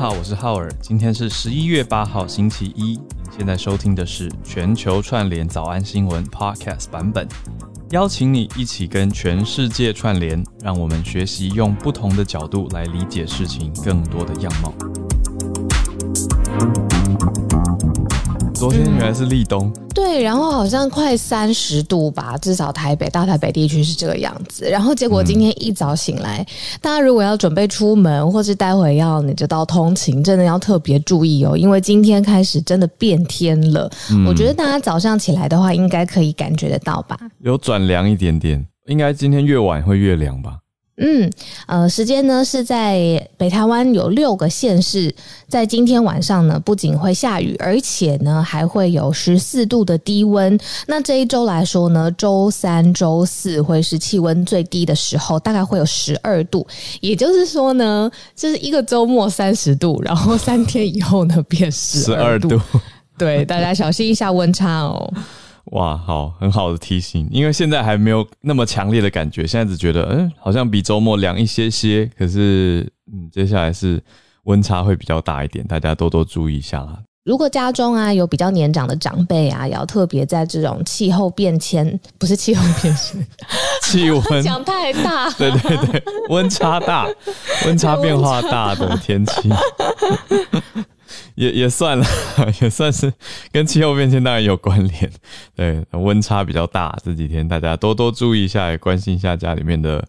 [0.00, 2.98] 好，我是浩尔，今天是十一月八号星期一。
[3.36, 7.28] 现在收听的是全球串联早安新闻 Podcast 版本，
[7.90, 14.72] 邀请你一起跟全世界串联，让我们学习用不同的角度来理解事情更多的样貌。
[18.60, 24.68] 昨天原来是立冬，对，然后好像快三十度吧，至少台北、大台北地区是这个样子。
[24.68, 26.46] 然后结果今天一早醒来，
[26.78, 33.90] 大家如果要准备出门，或是待会要你知道通勤，真的要特别注意哦，因为今天开始真的变天了。
[34.28, 37.18] 我觉得大家早上起来的话，应该可以感觉得到吧？
[37.42, 40.58] 有转凉一点点，应该今天越晚会越凉吧？
[41.00, 41.30] 嗯，
[41.66, 45.12] 呃，时间呢是在北台湾有六个县市，
[45.48, 50.58] 在今天晚上呢，不仅会下雨，而且呢还会有十四度的低温。
[50.86, 56.66] 那这一周来说呢，周三、周四会是气温最低的时候，大概会有十二度。
[57.00, 62.60] 也就是说呢，就是一个周末三十度，然后三天以后呢变十二度。
[63.16, 65.12] 对，大家小心一下温差哦。
[65.66, 74.02] 哇，好，很好的提醒，因为现在还没有那么强烈的感觉，现在只觉得，嗯，好像比周末凉一些些，可是，嗯，接下来是
[74.44, 76.98] 温差会比较大一点，大家多多注意一下啦。
[77.22, 83.24] 如果家中啊有比较年长的长辈啊，也要特别在这种气候变迁，不是气候变迁，
[83.84, 87.06] 气温 讲太大，对对对，温差大，
[87.66, 89.50] 温差变化大的天气。
[91.40, 92.04] 也也算了，
[92.60, 93.10] 也算 是
[93.50, 95.10] 跟气候变迁当然有关联。
[95.56, 100.06] 对，温差比较大，这几天大家多多注意一下，也关心一下家里面的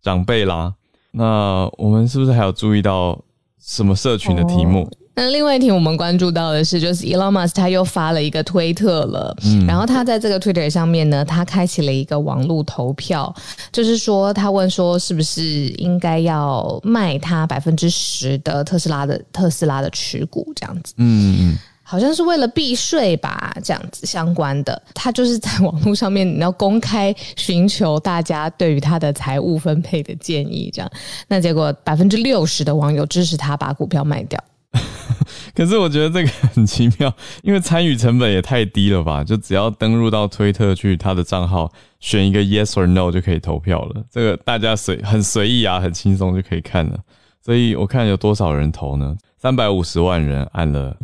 [0.00, 0.72] 长辈啦。
[1.10, 3.18] 那我们是不是还有注意到
[3.60, 4.88] 什么社群的题目？
[5.18, 13.34] 那另外一题我们关注到的是，就是 Elon Musk 他又发了一个推特了，嗯，然后他在这个 Twitter 上面呢，他开启了一个网络投票，
[13.72, 30.88] 就是说他问说是不是应该要卖他百分之十的特斯拉的特斯拉的持股这样子，嗯嗯，好像是为了避税吧，这样子相关的，他就是在网络上面你要公开寻求大家对于他的财务分配的建议，这样，
[31.26, 34.38] 那结果百分之六十的网友支持他把股票卖掉。
[35.54, 37.12] 可是我觉得这个很奇妙，
[37.42, 39.24] 因为参与成本也太低了吧？
[39.24, 41.70] 就只要登录到推特去他的账号，
[42.00, 44.04] 选一个 yes or no 就可以投票了。
[44.10, 46.98] 这个大家随很随意啊，很轻松就可以看了。
[47.42, 49.16] 所以我看有多少人投呢？
[49.36, 50.96] 三百五十万人按了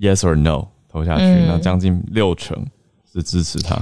[0.00, 2.64] yes or no 投下去，那将近六成
[3.12, 3.76] 是支持他。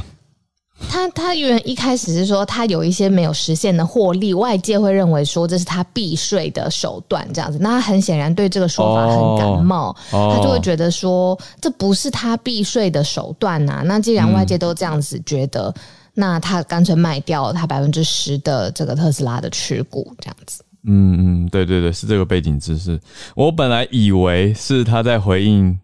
[0.89, 7.59] 他他原一开始是说他有一些没有实现的获利，外界会认为说这是他避税的手段这样子。
[7.61, 13.83] 那他很显然对这个说法很感冒，他就会觉得说这不是他避税的手段呐。
[13.85, 15.75] 那既然外界都这样子觉得，
[16.15, 20.65] 那他干脆卖掉他百分之十的这个特斯拉的持股这样子。
[20.87, 23.01] 嗯嗯，对对对，是这个背景知识。
[23.35, 25.79] 我本来以为是他在回应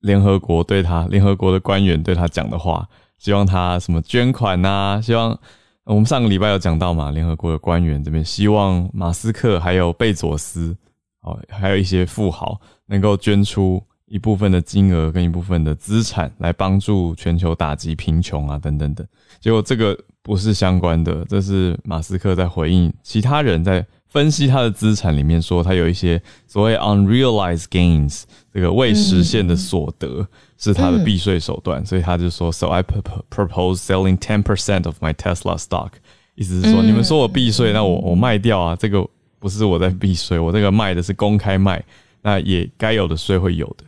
[0.00, 2.88] 联合国对他联合国的官员对他讲的话。
[3.20, 5.00] 希望他什么捐款呐？
[5.00, 5.38] 希望
[5.84, 10.76] 我们上个礼拜有讲到嘛，联合国的官员这边希望马斯克还有贝佐斯
[11.20, 19.06] 哦，还有一些富豪能够捐出一部分的金额跟一部分的资产来帮助全球打击贫穷啊，等等等。
[19.38, 30.28] 结果这个不是相关的，这是马斯克在回应其他人在分析他的资产里面说他有一些所谓 unrealized gains 这个未实现的所得。
[30.62, 35.92] 是他的避税手段，所以他就说，So I propose selling ten percent of my Tesla stock。
[36.34, 39.02] 意思是说，你们说我避税，那我我卖掉啊，这个
[39.38, 41.82] 不是我在避税，我这个卖的是公开卖，
[42.20, 43.84] 那也该有的税会有的。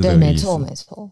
[0.00, 1.10] 对，没错，没错。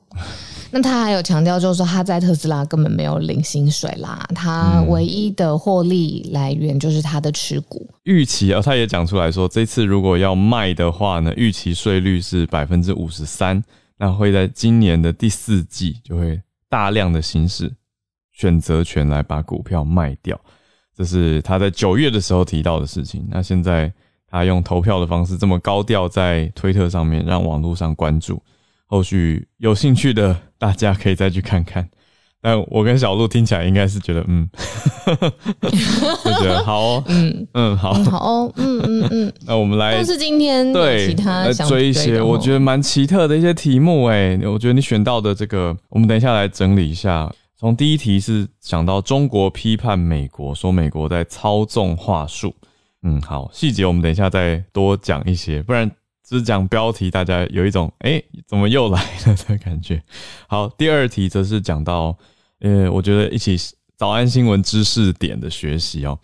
[0.71, 7.87] 那他还有强调，就是说他在特斯拉根本没有领薪水啦，他唯一的获利来源就是他的持股。
[8.05, 13.63] 预期啊，他也讲出来说，这次如果要卖的话呢，预期税率是百分之五十三。
[14.03, 17.71] 那会在今年的第四季就会大量的行使
[18.33, 20.41] 选择权来把股票卖掉，
[20.97, 23.29] 这是他在九月的时候提到的事情。
[23.31, 23.93] 那现在
[24.27, 28.43] 他用投票的方式这么高调在推特上面让网络上关注，
[28.91, 31.89] 后续有兴趣的大家可以再去看看。
[32.43, 34.49] 但我跟小鹿听起来应该是觉得，嗯，
[36.25, 37.47] 就觉得 好哦，嗯。
[37.53, 39.33] 嗯，好，好哦，嗯嗯嗯。
[39.47, 47.31] 那我们来，都是今天对其他来追一些我觉得蛮奇特的一些题目，哎，我觉得你选到的这个，我们等一下来整理一下。
[47.57, 52.55] 从第一题是讲到中国批判美国，说美国在操纵话术，
[53.03, 55.91] 嗯，好，细节我们等一下再多讲一些，不然
[56.31, 60.01] 只讲标题，大家有一种哎，怎么又来了的感觉。
[60.47, 62.17] 好，第二题则是讲到。
[62.61, 63.57] 呃，我觉得一起
[63.97, 66.17] 早安新闻知识点的学习哦。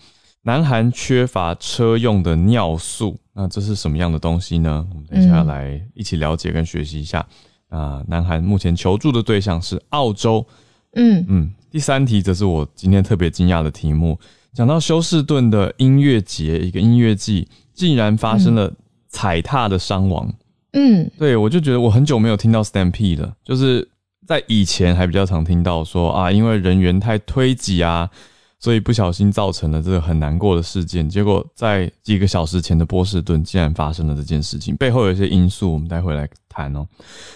[0.43, 4.87] 南韩缺乏车用的尿素，那这是什么样的东西呢？
[4.91, 7.27] 我们等一下来一起了解跟学习一下。
[7.71, 10.47] 啊，南韩目前求助的对象是澳洲。
[10.93, 14.17] 嗯嗯，第三题则是我今天特别惊讶的题目，
[14.53, 18.71] 讲到休斯顿的音乐节，一个音乐季竟然发生了
[19.17, 20.31] 踩踏的伤亡。
[20.75, 23.89] 嗯，对我就觉得我很久没有听到 stampede 了，就是
[24.27, 28.11] 在以前还比较常听到说啊，因为人员太推挤啊。
[28.59, 36.89] 所以不小心造成了这个很难过的事件，结果在几个小时前的波士顿竟然发生了这件事情，背后有一些因素，我们待会来谈哦。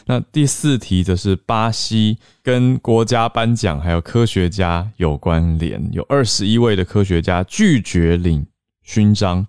[0.07, 8.45] 那第四题则是巴西跟国家颁奖还有科学家有关联，有二十一位的科学家拒绝领
[8.83, 9.47] 勋章，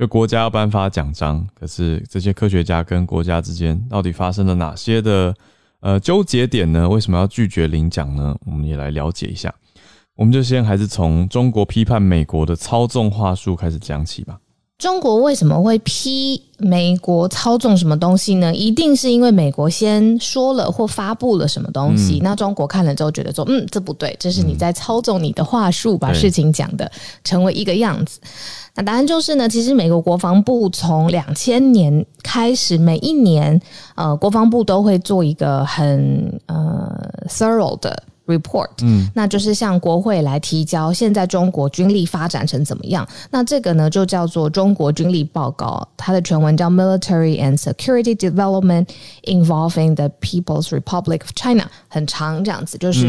[0.00, 5.34] 就国家要颁发奖章，可是这些科学家跟国家之间到底发生了哪些的
[5.80, 6.88] 呃纠结点呢？
[6.88, 8.34] 为什么要拒绝领奖呢？
[8.46, 9.54] 我们也来了解一下。
[10.16, 14.38] 我们就先还是从中国批判美国的操纵话术开始讲起吧。
[14.80, 18.54] 中国为什么会批美国操纵什么东西呢？
[18.54, 26.90] 一定是因为美国先说了或发布了什么东西，那中国看了之后觉得说，嗯，这不对，这是你在操纵你的话术，把事情讲的
[27.22, 28.18] 成为一个样子。
[28.74, 33.60] 那答案就是呢，其实美国国防部从两千年开始，每一年
[33.96, 36.90] 呃，国防部都会做一个很呃
[37.28, 38.02] thorough 的。
[38.38, 43.06] report，嗯，那就是向国会来提交现在中国军力发展成怎么样？
[43.30, 48.86] 那这个呢就叫做中国军力报告，它的全文叫 Military and Security Development
[49.24, 53.06] Involving the People's Republic of China，很长这样子，就是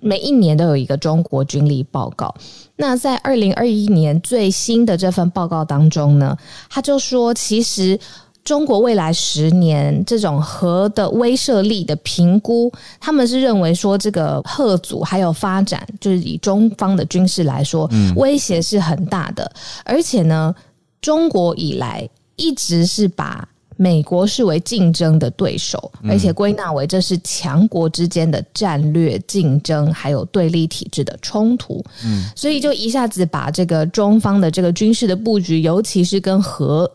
[0.00, 2.34] 每一年都有一个中国军力报告。
[2.76, 6.36] 那在二零二一年最新的这份报告当中呢，
[6.68, 7.98] 他就说其实。
[8.44, 12.70] 中国未来十年这种核的威慑力的评估，
[13.00, 19.50] 他们是认为说这个核组还有发展，就是以中方的军事来说，威胁是很大的。
[19.82, 20.54] 而且呢，
[21.00, 22.06] 中国以来
[22.36, 31.82] 一直是把美国视为竞争的对手，而且归纳为这是强国之间的战略竞争，还有对立体制的冲突。
[32.04, 36.90] 嗯，所以就一下子把这个中方的这个军事的布局，尤其是跟核。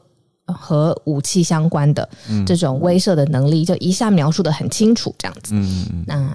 [0.53, 2.07] 和武器相关的
[2.45, 5.53] 这种威慑的能力，就一下描述的很清楚，这样子。
[6.05, 6.29] 那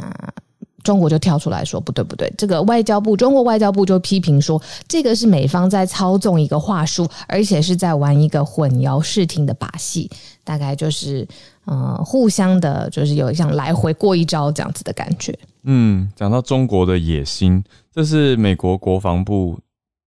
[0.83, 10.11] 中国就跳出来说：“不对，不对，这个外交部，中国外交部就批评说，这个是美方在操纵一个话术，而且是在玩一个混淆视听的把戏，
[10.45, 11.27] 大概就是
[11.65, 15.35] 呃，互相的，就是有像来回过一招这样子的感觉。”
[15.65, 19.59] 嗯，讲到中国的野心，这是美国国防部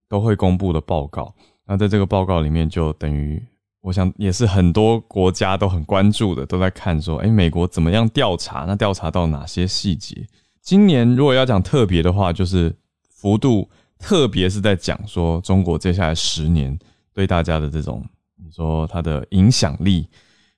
[0.08, 1.34] 都会公布的报告。
[1.66, 3.42] 那在这个报告里面，就等于。
[3.80, 8.64] 我想也是很多国家都很关注的，都在看说，哎，美国怎么样调查？
[8.66, 10.26] 那调查到哪些细节？
[10.60, 12.74] 今年如果要讲特别的话，就是
[13.08, 16.76] 幅度，特别是在讲说中国接下来十年
[17.14, 18.04] 对大家的这种，
[18.36, 20.08] 你说它的影响力，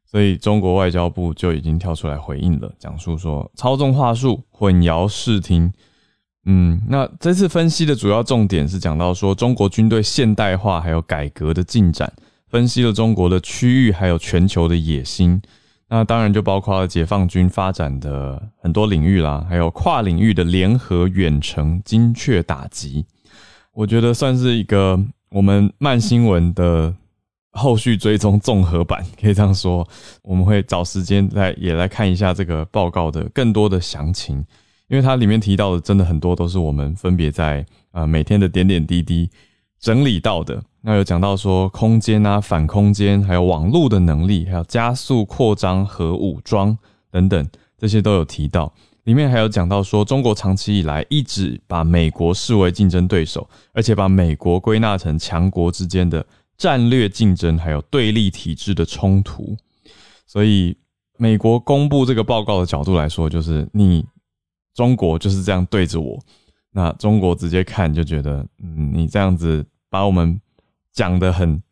[0.04, 5.70] 所以中国外交部就已经跳出来回应了，讲述说操纵话术、混淆视听。
[6.46, 12.10] 嗯，那这次分析的主要重点是讲到说中国军队现代化还有改革的进展。
[12.50, 15.40] 分析了中国的区域还有全球的野心，
[15.88, 23.06] 那当然就包括了解放军发展的很多领域啦，还有跨领域的联合远程精确打击。
[23.72, 25.00] 我觉得算是一个
[25.30, 26.92] 我们慢新闻的
[27.52, 29.86] 后续追踪综合版，可以这样说。
[30.22, 34.44] 我们会找时间来也来看一下这个报告的更多的详情，
[34.88, 39.30] 因为它里面提到的真的很多都是我们分别在啊每天的点点滴滴
[39.78, 40.60] 整理到的。
[40.82, 46.76] 那有讲到说空间啊、反空间，还有网络的能力，还有加速扩张和武装
[47.10, 47.46] 等等，
[47.76, 48.72] 这些都有提到。
[49.04, 56.24] 里面还有讲到说，中国长期以来一直把美国视为竞争对手，而且把美国归纳成强国之间的
[56.56, 59.54] 战略竞争，还有对立体制的冲突。
[60.26, 60.74] 所以，
[61.18, 64.02] 美国公布这个报告的角度来说，就是你
[64.74, 66.18] 中国就是这样对着我，
[66.72, 70.40] 那中国直接看就觉得，嗯，你这样子把我们。
[70.92, 71.62] 讲的很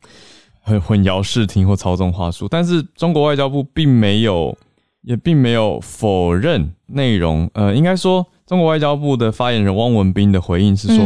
[0.60, 4.56] 很混淆视听或操纵话术，但是中国外交部并没有，
[5.02, 7.50] 也并没有否认内容。
[7.54, 11.04] 呃，应该说，中国外交部的发言人汪文斌的回应是说，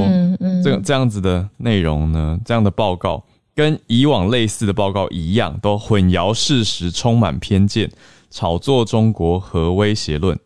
[0.62, 7.90] 这这样子的内容呢，这样的报告跟以往类似的报告一样，都混淆事实，充满偏见，
[8.30, 10.38] 炒作中国核威胁论，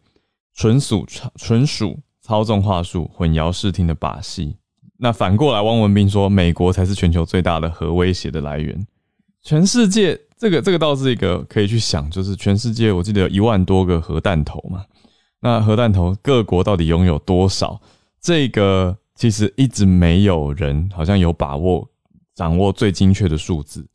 [0.55, 1.07] 纯属
[1.37, 4.57] 纯属操纵话术、混淆视听的把戏。
[4.99, 8.87] 那反过来，汪文斌说，美国才是全球最大的核威胁的来源。
[9.43, 14.85] 全世界，这个这个倒是一个可以去想，就是全世界，我记得有一万多个核弹头嘛。
[15.41, 17.81] 那核弹头各国到底拥有多少？
[18.21, 21.89] 这个其实一直没有人好像有把握
[22.35, 23.87] 掌握最精确的数字。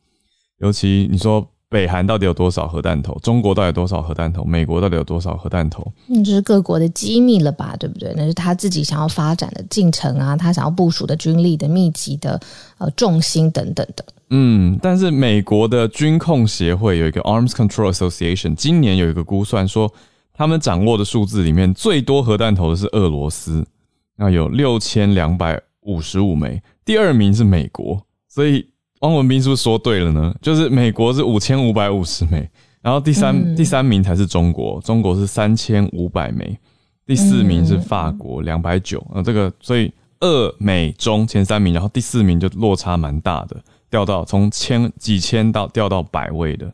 [0.59, 5.89] 尤其你说北韩到底有多少核弹头，中国到底有多少核弹头，美国到底有多少核弹头？
[6.05, 8.13] 那就是各国的机密了吧，对不对？
[8.17, 12.37] 那是他自己想要发展的进程啊，他想要部署的军力的密集的
[12.77, 14.03] 呃重心等等的。
[14.31, 19.89] 嗯，但是美国的军控协会有一个 Arms Control Association，今年有一个估算说，
[20.33, 23.65] 他们掌握的数字里面最多核弹头的是俄罗斯，
[24.17, 28.05] 那有六千两百五十五枚，第二名是美国。
[28.27, 28.65] 所以
[29.01, 30.33] 汪文斌是不是说对了呢？
[30.41, 32.49] 就是美国是五千五百五十枚，
[32.81, 36.57] 然后第三第三名才是中国，中国是三千五百枚，
[37.05, 39.05] 第四名是法国两百九。
[39.13, 39.91] 呃，这个所以
[40.21, 43.57] 俄美中前三名，然后第四名就落差蛮大的。
[43.89, 46.71] 掉到从千几千到掉到百位的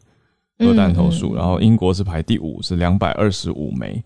[0.59, 4.03] 核弹头数，然后英国是排第五，是两百二十五枚。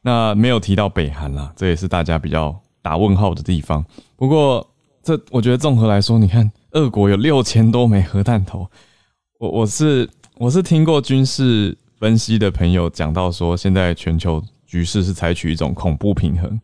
[0.00, 3.84] 那没有提到北韩啦，这也是大家比较打问号的地方。
[4.14, 4.64] 不过
[5.02, 8.66] 这我觉得综合来说，你看俄国有六千多枚核弹头，
[9.38, 16.60] 我我是我是听过军事分析的朋友讲到说，现在全球局势是采取一种恐怖平衡。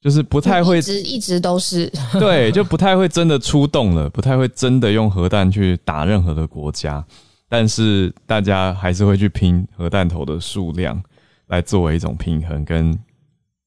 [0.00, 1.88] 就是不太会，一直一直都是
[2.18, 7.04] 对，就不太会真的出动了，不太会真的用核弹去打任何的国家，
[7.48, 11.00] 但是大家还是会去拼核弹头的数量，
[11.46, 12.98] 来作为一种平衡跟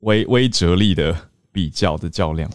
[0.02, 1.16] 微微折力的
[1.54, 2.52] 比较的较量。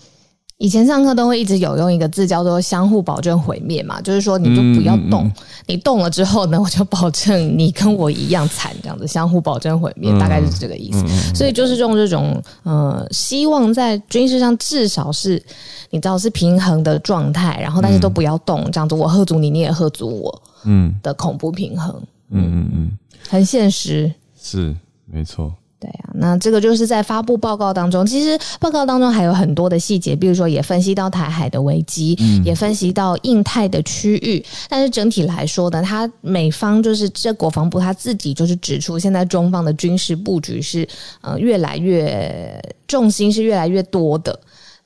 [0.61, 5.33] 以前上课都会一直有用一个字叫做“相互保证毁灭”嘛，就是说你就不要动，
[5.67, 11.03] 你动了之后呢，我就保证你跟我一样惨，这样子相互保证毁灭，大概是这个意思。
[11.35, 15.43] 所以就是用这种呃，希望在军事上至少是
[15.89, 20.95] 你知道是平衡的状态，然后但是都不要动，这样子我喝足你，你也喝足我，嗯。
[21.03, 21.91] 的恐怖平衡，
[22.29, 22.71] 嗯嗯。
[22.75, 22.99] 嗯，
[23.31, 24.77] 很现实，是
[25.07, 25.55] 没错。
[25.81, 34.45] 对啊，那这个就是在发布报告当中，其实报告当中还有很多的细节，比如说也分析到台海的危机，也分析到印太的区域。
[34.69, 40.87] 但是整体来说呢，它美方就是这国防部他自己就是指出，现在中方的军事布局是
[41.23, 44.39] 呃越来越重心是越来越多的，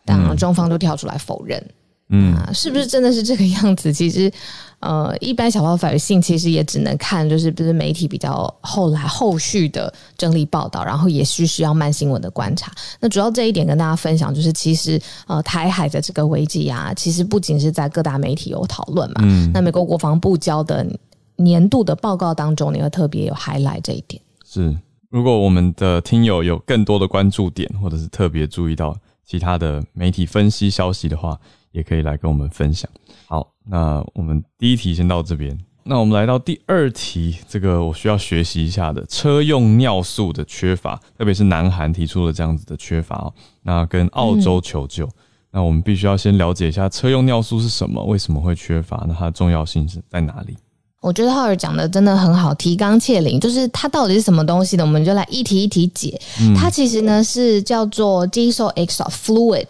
[0.04, 1.60] 当然中方都跳出来否认。
[2.10, 3.90] 嗯，是不是真的是这个样子？
[3.92, 4.30] 其实，
[4.84, 12.70] 呃，一般小报反而信其实也只能看，就是不是媒体比较后来后续的整理报道，然后也是需要慢新闻的观察。
[13.00, 19.22] 那主要这一点跟大家分享，就是其实呃，台海的这个危机啊，其实不仅是在各大媒体有讨论嘛。
[19.22, 19.50] 嗯。
[19.54, 20.86] 那美国国防部交的
[21.36, 24.20] 年度的报告当中，你会特别有 highlight 这一点。
[24.44, 24.76] 是，
[25.08, 28.94] 如果我们的听友有更多的关注点，或者是特别注意到
[29.26, 31.40] 其他的媒体分析消息的话。
[31.74, 32.88] 也可以来跟我们分享。
[33.26, 35.58] 好，那我们第一题先到这边。
[35.82, 43.34] 那我们来到第二题，这个我需要学习一下的车用尿素的缺乏，特别是南韩提出了这样子的缺乏哦。
[43.62, 45.06] 那跟澳洲求救，
[45.50, 49.04] 那我们必须要先了解一下车用尿素是什么，为什么会缺乏？
[49.06, 50.56] 那它的重要性是在哪里？
[51.04, 54.82] 我觉得浩尔讲的真的很好，提纲挈领，就是它到底是什么东西呢？
[54.82, 56.18] 我们就来一题一题解。
[56.56, 59.66] 它其实呢是叫做 diesel exhaust fluid，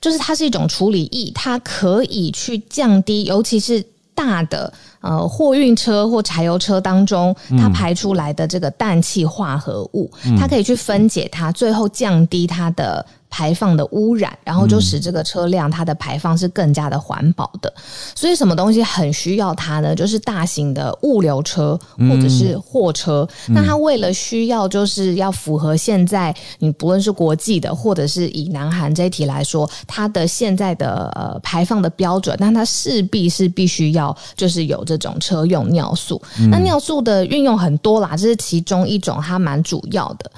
[0.00, 13.04] 就是它是一种处理液，它可以去降低，尤其是大的呃货运车或柴油车当中，它排出来的这个氮气化合物，它可以去分解它，最后降低它的。
[13.30, 17.72] 排放的污染，然后就使这个车辆它的排放是更加的环保的。
[18.14, 19.94] 所以什么东西很需要它呢？
[19.94, 23.28] 就是大型的物流车或者是货车。
[23.48, 36.20] 那它为了需要就是要符合现在你不论是国际的，或者是以南韩这一题来说，它的现在的呃排放的标准，那它势必是必须要就是有这种车用尿素。
[36.50, 40.30] 那尿素的运用很多啦，这是其中一种，它蛮主要的。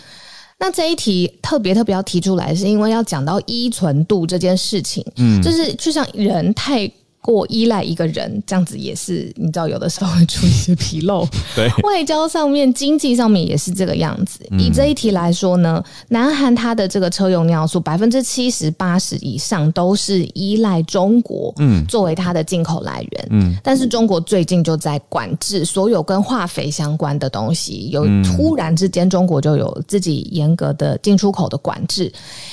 [0.60, 6.88] 那这一题特别特别要提出来，是因为要讲到依存度这件事情，嗯，就是就像人太。
[7.22, 11.26] 过依赖一个人，这样子也是你知道，有的时候会出一些纰漏。
[11.54, 14.40] 对，外交上面、经济上面也是这个样子。
[14.58, 23.28] 以这一题来说呢，南韩它的这个车用尿素百分之七十八十以上都是依赖中国，嗯，作为它的进口来源。
[23.30, 32.10] 嗯，但是中国最近就在管制所有跟化肥相关的东西，有突然之间中国就有自己严格的进出口的管制。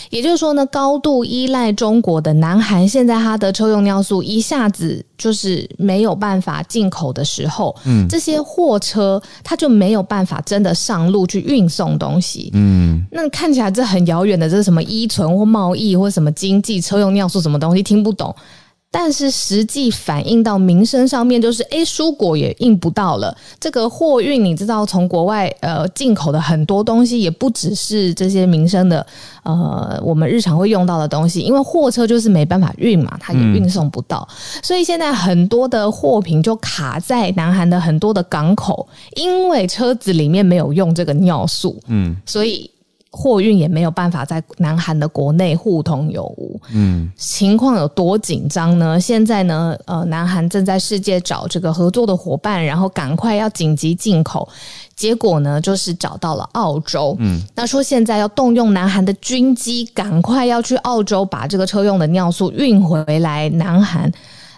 [0.09, 4.56] 也就是说呢，高度依赖中国的南韩，现在它的车用尿素一下。
[4.57, 18.35] 下子就是没有办法进口的时候，嗯，这些货车它就没有办法真的上路去运送东西，嗯，那看起来这很遥远的，这是什么依存或贸易或什么经济车用尿素什么东西听不懂，
[18.89, 23.35] 但是实际反映到民生上面，就是诶，蔬果也运不到了。
[23.59, 29.05] 这个货运，你知道，从国外呃进口的很多东西，也不只是这些民生的
[29.43, 34.27] 呃我们日常会用到的东西，因为货车就是没办法运嘛，它也运送不到。
[34.63, 42.71] 所以现在很多的货品就卡在南韩的很多的港口，因为车子里面没有用这个尿素，嗯，所以。
[43.17, 48.99] 货运也没有办法在南韩的国内互通有无，嗯，情况有多紧张呢？
[48.99, 54.47] 现在呢，呃，南韩正在世界找这个合作的伙伴，然后赶快要紧急进口，
[54.95, 64.11] 结果呢，就是找到了澳洲，嗯，那说现在要动用南韩的军机，赶快要去澳洲把这个车用的尿素运回来南韩。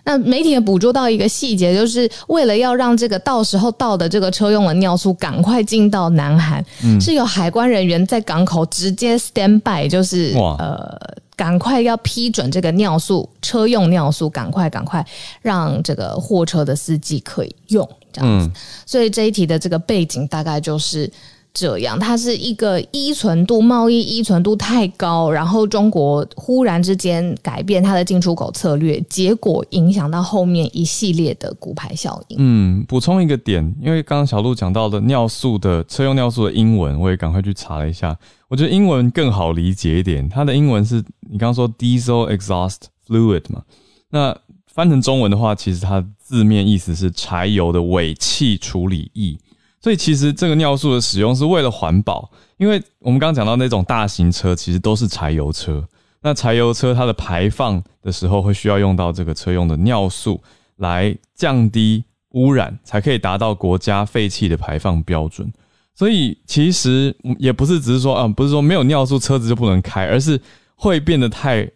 [0.09, 6.65] 那媒体也捕捉到一个细节，就是为了要让这个到时候到的这个车用的尿素赶快进到南韩，
[6.99, 10.97] 是有海关人员在港口直接 stand by，就是呃，
[11.35, 15.05] 赶快要批准这个尿素车用尿素，赶快赶快
[15.43, 18.49] 让这个货车的司机可以用这样子。
[18.87, 21.07] 所以这一题的这个背景大概就是。
[21.51, 32.37] 这样，它是一个依存度贸易依存度太高，然后中国忽然之间改变它的进出口策略，结果影响到后面一系列的骨牌效应。
[32.39, 40.29] 嗯，补充一个点，因为刚刚小鹿讲到的尿素的车用尿素的英文，我也赶快去查了一下，我觉得英文更好理解一点。
[40.29, 42.77] 它的英文是你刚刚说 diesel exhaust
[43.07, 43.63] fluid 嘛？
[44.11, 44.37] 那
[44.67, 49.37] 翻成中文的话，其实它字面意思是柴油的尾气处理液。
[49.81, 55.87] 所以其实这个尿素的使用是为了环保，因为我们刚刚讲到那种大型车其实都是柴油车，
[56.21, 60.41] 那柴油车它的排放的时候会需要用到这个车用的尿素
[60.75, 65.51] 来降低污染，才可以达到国家废气的排放标准。
[65.95, 70.39] 所以其实也不是只是说啊，不是说没有尿素车子就不能开，而是
[70.75, 71.69] 会变得太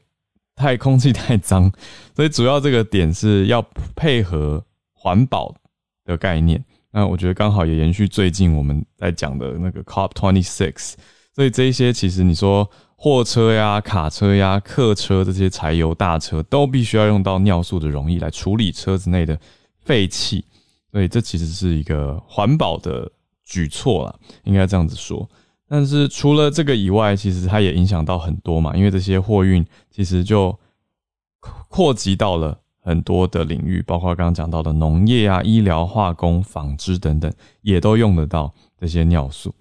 [0.56, 1.72] 太空气太脏。
[2.16, 5.56] 所以主要这个点是要配合环保
[6.06, 6.64] 的概念。
[6.96, 10.94] 那我觉得刚好也延续最近我们在讲的那个 COP twenty six，
[11.36, 19.36] 所以这一些其实你说货车呀、卡车呀、客车这些柴油大车都必须要用到尿素的溶液来处理车子内的
[19.82, 20.46] 废气，
[20.92, 23.12] 所以这其实是一个环保的
[23.44, 25.28] 举措啦，应该这样子说。
[25.68, 30.56] 但是除了这个以外，其实它也影响到很多嘛，因为这些货运其实就
[31.68, 32.60] 扩及到了。
[32.84, 39.56] 很多的领域，包括刚刚讲到的农业啊、医疗、化工、纺织等等，也都用得到这些尿素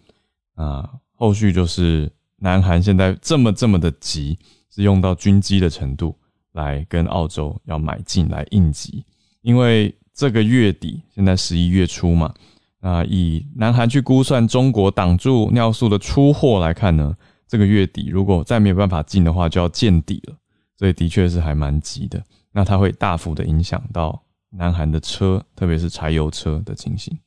[0.57, 0.91] 啊。
[1.15, 4.37] 后续就是南韩现在这么这么的急，
[4.75, 6.19] 是用到军机的程度
[6.51, 9.05] 来跟澳洲要买进来应急，
[9.43, 12.35] 因为这个月底现在十一月初嘛，
[12.81, 20.35] 那以南韩去估算中国挡住尿素的出货来看呢，这个月底如果再没有办法进的话，就要见底了，
[20.77, 22.21] 所以的确是还蛮急的。
[22.53, 27.19] 那它会大幅的影响到南韩的车，特别是柴油车的情形。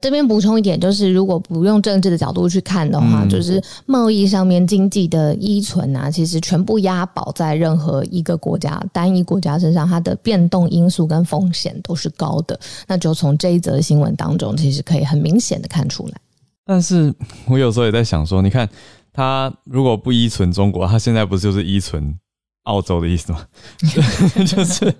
[0.00, 12.58] 这边补充一点，就是如果不用政治的角度去看的话，就是贸易上面经济的依存啊，其实全部押宝在任何一个国家、单一国家身上，它的变动因素跟风险都是高的。
[12.86, 16.14] 那就从这一则新闻当中，其实可以很明显的看出来。
[16.66, 17.14] 但是
[17.46, 18.68] 我有时候也在想说，你看
[19.10, 22.14] 它如果不依存中国，它现在不是就是依存？
[22.64, 23.40] 澳洲的意思吗？
[24.46, 24.92] 就是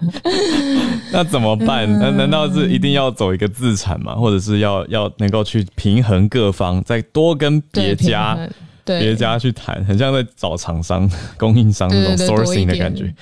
[1.13, 1.91] 那怎么办？
[1.99, 4.15] 那难道是一定要走一个自产吗？
[4.15, 8.39] 或者是要要能够去平衡各方，再多跟别家
[8.85, 13.13] 别家去谈，很像在找厂商、 供应商那种 sourcing 的感觉。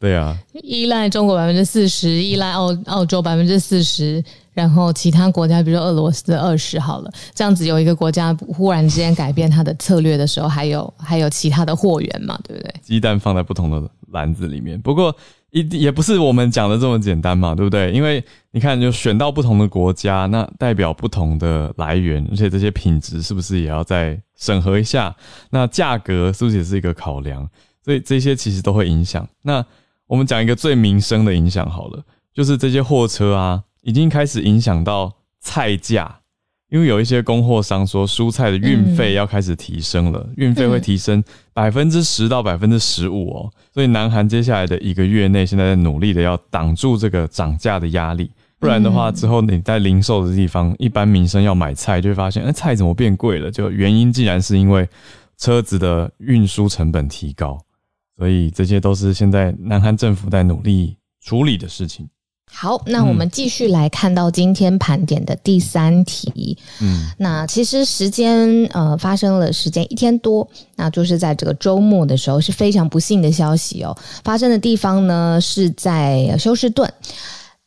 [0.00, 4.22] 对啊，依赖中国百分之四十，依赖澳澳洲百分之四十。
[4.54, 12.74] 然后其他国家，比如说俄罗斯的二十好了，这样子有一个国家忽然之间改变它的策略的时候，还有还有其他的货源嘛，对不对？
[12.80, 15.14] 鸡蛋放在不同的篮子里面，不过
[15.50, 17.90] 一也不是我们讲的这么简单嘛，对不对？
[17.92, 25.14] 因为你看，就选到不同的国家，那代表不同的来源，而且这些品质是不是也要再审核一下？
[25.50, 27.48] 那价格是不是也是一个考量？
[27.84, 29.28] 所以这些其实都会影响。
[29.42, 29.64] 那
[30.06, 33.62] 我们讲一个最民生的影响好了，就是这些货车啊。
[33.84, 36.20] 已经开始影响到菜价，
[36.70, 43.52] 因为有一些供货商说蔬菜的运费要开始提升了，运费会提升百分之十到百分之十五哦。
[43.72, 53.50] 所以南韩接下来的一个月内，现在在努力的要挡住这个涨价的压力，不然的话，之后你在零售的地方，一般民生要买菜，就会发现，哎，菜怎么变贵了？
[53.50, 54.88] 就原因竟然是因为
[55.36, 57.60] 车子的运输成本提高，
[58.16, 62.08] 所以这些都是现在南韩政府在努力处理的事情。
[62.50, 66.56] 好，那我们继续来看到今天盘点的第三题。
[66.80, 73.96] 嗯，那其实时间呃发生了时间一天多，那就是在这个周末的时候是非常不幸的消息哦。
[74.22, 76.90] 发生的地方呢是在休斯顿，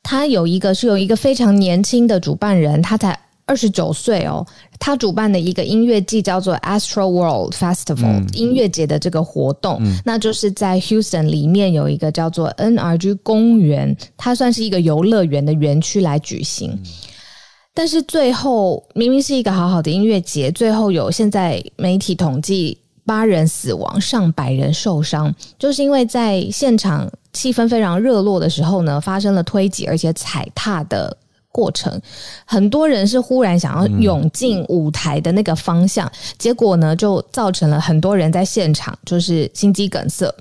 [0.02, 3.20] 他有一个是有一个非常年轻的主办人，他才。
[3.47, 4.45] 二十九岁哦，
[4.77, 16.77] 他主办的一个音乐季叫做 Astro World Festival 音乐节的这个活动，那就是在 Houston 里面有一个叫做 NRG 公园，它算是一个游乐园的园区来举行。
[17.73, 31.15] 但是最后明明是一个好好的音乐节，最后有现在媒体统计八人死亡，上百人受伤，就是因为在现场气氛非常热络的时候呢，发生了推挤而且踩踏的。
[31.58, 32.00] 过程，
[32.46, 40.32] 很多人是忽然想要涌进舞台的那个方向，结果呢，就造成了很多人在现场就是心肌梗塞，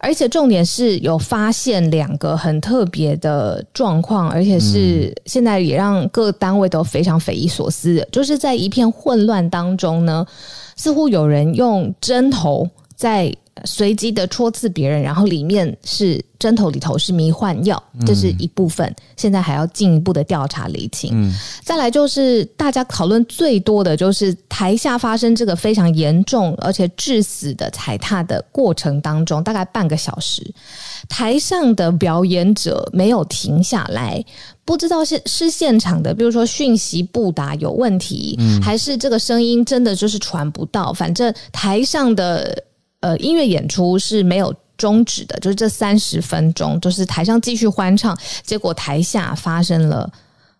[0.00, 10.26] 而且重点是有发现两个很特别的状况，而且是现在也让各单位都非常匪夷所思的，就是在一片混乱当中呢，
[10.74, 12.68] 似乎有人用针头
[13.00, 13.34] 在。
[13.66, 18.94] 随机的戳刺别人，然后里面是针头里头是迷幻药，这是一部分。
[19.18, 21.30] 现在还要进一步的调查厘清。
[21.62, 30.42] 再来就是大家讨论最多的就是台下发生这个非常严重而且致死的踩踏的过程当中，大概半个小时，
[31.06, 34.24] 台上的表演者没有停下来，
[34.64, 42.64] 不知道是是现场的，比如说讯息不达有问题，还是这个声音真的就是传不到，反正台上的。
[43.00, 50.10] 呃，音乐演出是没有终止的，就是这三十分钟，就是台上继续欢唱，结果台下发生了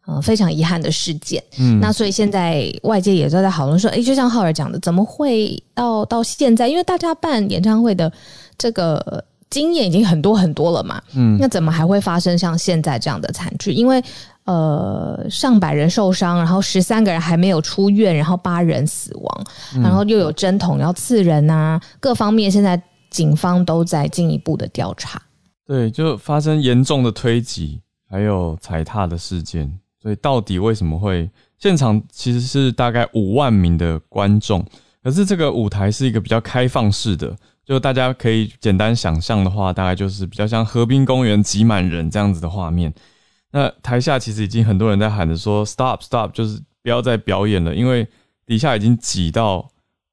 [0.07, 1.42] 呃非常遗憾的事件。
[1.59, 6.68] 嗯，那所以现在外界也都在讨论说，哎，就像浩尔讲的，怎么会到到现在？
[6.68, 8.11] 因为大家办演唱会的
[8.59, 11.03] 这个经验已经很多很多了嘛。
[11.14, 13.72] 嗯，那怎么还会发生像现在这样的惨剧？
[13.72, 14.03] 因为
[14.50, 19.44] 呃，上百人受伤，然后十三个人还没有出院，然后八人死亡，
[19.80, 25.22] 然后又有针筒要刺人啊，各方面现在警方都在进一步的调查。
[25.64, 29.72] 对，就发生严重的推挤，还有踩踏的事件。
[30.02, 34.64] 所以到底为什么会现场其实是大概五万名的观众，
[35.00, 42.92] 可是这个舞台是一个比较开放式的，就大家可以简单想象的话，大概就是比较像河滨公园挤满人这样子的画面。
[43.52, 48.06] 那台下其实已经很多人在喊着说 “stop stop”，就是不要再表演了，因为
[48.46, 49.68] 底下已经挤到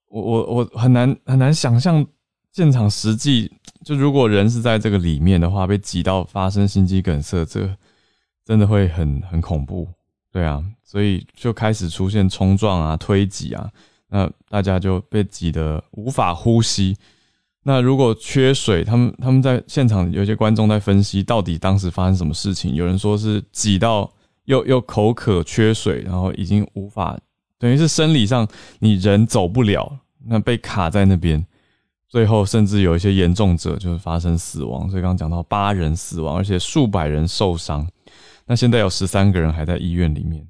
[0.09, 2.05] 我我我很难很难想象
[2.51, 3.51] 现场实际
[3.83, 7.69] 就如果人是在这个里面的话，被挤到发生心肌梗塞，这
[8.43, 9.87] 真的会很很恐怖，
[10.31, 13.69] 对啊，所以就开始出现冲撞啊、推挤啊，
[14.09, 16.97] 那大家就被挤得无法呼吸。
[17.69, 22.73] 那如果缺水，他们他们在现场有些观众在分析，到底当时发生什么事情？
[22.73, 24.09] 有人说是挤到
[24.45, 27.19] 又又口渴缺水，然后已经无法，
[27.59, 28.47] 等于是生理上
[28.79, 31.45] 你人走不了，那被卡在那边，
[32.07, 34.89] 最后甚至有一些严重者就是发生死亡。
[34.89, 37.85] 所以刚刚讲到八人死亡，而且数百人受伤。
[38.45, 40.47] 那现在有十三个人还在医院里面。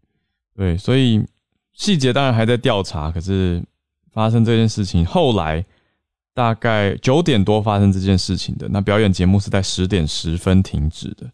[0.56, 1.26] 对，所以
[1.74, 3.10] 细节当然还在调查。
[3.10, 3.64] 可是
[4.12, 5.66] 发生这件事情后来。
[6.38, 11.28] 大概九点多发生这件事情的，那表演节目是在十点十分停止的，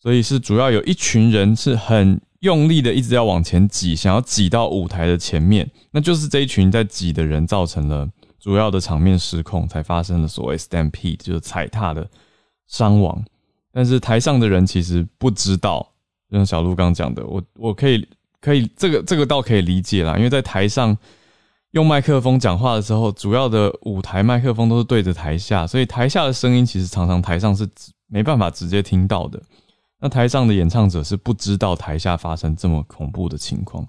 [0.00, 12.08] 所以是主要有一群人是很用力的，一直要往前挤，想要挤到舞台的前面，那就是这一群在挤的人造成了主要的场面失控，才发生了所谓 stampede，就是踩踏的
[12.68, 13.20] 伤亡。
[13.72, 15.84] 但是台上的人其实不知道，
[16.30, 18.06] 就像小鹿刚讲的，我我可以
[18.40, 20.96] 可以这个这个倒可以理解啦，因为在台上。
[21.72, 27.68] 用麦克风讲话的时候，主要的舞台麦克风都是对着台下，所以台下的声音其实常常台上是
[28.08, 29.40] 没办法直接听到的。
[30.00, 33.86] 那台上的演唱者是不知道台下发生这么恐怖的情况。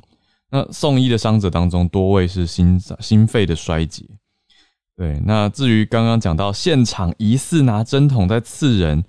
[0.51, 4.05] 那送医的伤者当中，多位是心心肺的衰竭。
[4.95, 9.03] 对，那至于刚刚讲到现场疑似拿针筒在刺人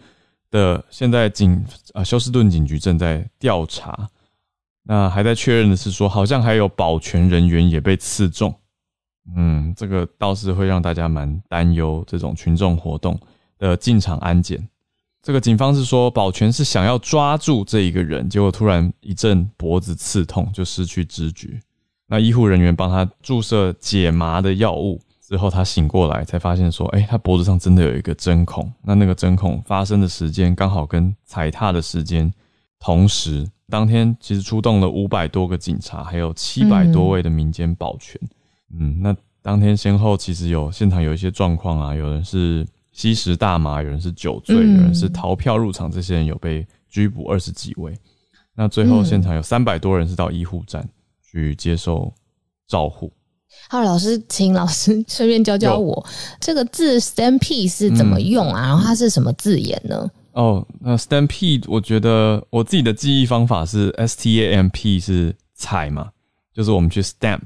[0.50, 4.08] 的，现在警啊休斯顿警局正在调查。
[4.84, 8.54] 那还在确认的是说，好像还有保全人员也被刺中。
[9.36, 12.02] 嗯，这个倒是会让大家蛮担忧。
[12.06, 13.18] 这种群众活动
[13.58, 14.68] 的进场安检，
[15.22, 21.60] 这个警方是说，保全是想要抓住这一个人，结果突然一阵脖子刺痛，就失去知觉。
[22.08, 28.70] 那医护人员帮他注射解麻的药物之后，他醒过来才发现说，哎，他脖子上真的有一个针孔。
[28.82, 32.32] 那那个针孔发生的时间刚好跟踩踏的时间
[32.78, 33.48] 同时。
[33.70, 38.20] 当天其实出动了五百多个警察，还有七百多位的民间保全。
[38.22, 38.28] 嗯，
[39.00, 47.96] 那当天先后其实有现场有一些状况啊，有人是吸食大麻，有人是酒醉，有人是逃票入场，这些人有被拘捕二十几位。
[48.54, 50.86] 那最后现场有三百多人是到医护站
[51.22, 52.12] 去接受
[52.66, 53.12] 照护。
[53.68, 56.06] 好，老师，请老师顺便教教我
[56.40, 58.68] 这个字 “stampede” 是怎么用啊？
[58.68, 60.10] 然后它是什么字眼呢？
[60.32, 66.10] 哦，那 “stampede” 我觉得我自己的记忆方法是 “s t a m p” 是踩嘛，
[66.54, 67.40] 就是我们去 “stamp”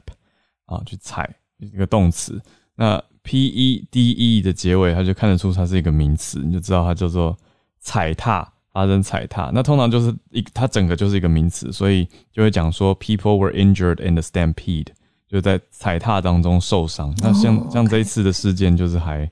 [0.67, 2.41] 啊，去踩一个动词。
[2.75, 7.37] 那 “p e d e” 的结尾，它就看得出它是一个名词，你就知道它叫做
[7.81, 9.51] 踩踏，发生踩踏。
[9.55, 14.89] 那通常就是一，它整个就是一个名词，所以就会讲说 “people were injured in the stampede”。
[15.29, 19.29] 就在踩踏当中受伤，那像像这一次的事件就是还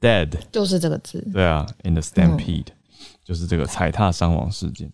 [0.00, 2.68] dead，就是这个字，对啊，in the stampede，
[3.22, 4.90] 就是这个踩踏伤亡事件。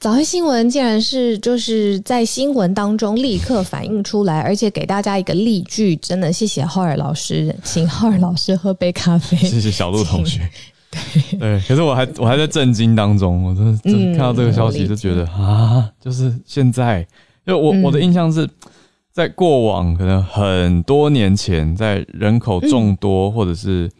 [0.00, 10.48] 早安新闻竟然是就是在新闻当中立刻反映出来，而且给大家一个例句，真的谢谢浩尔老师，请浩尔老师喝杯咖啡， 谢谢小鹿同学，
[10.90, 11.38] 对。
[11.38, 17.04] 对，可是我还我还在震惊当中，我真的看到这个消息就觉得啊，就是现在，
[17.44, 18.48] 就我我的印象是。
[19.10, 23.90] 在过往可能很多年前，在人口众多或者是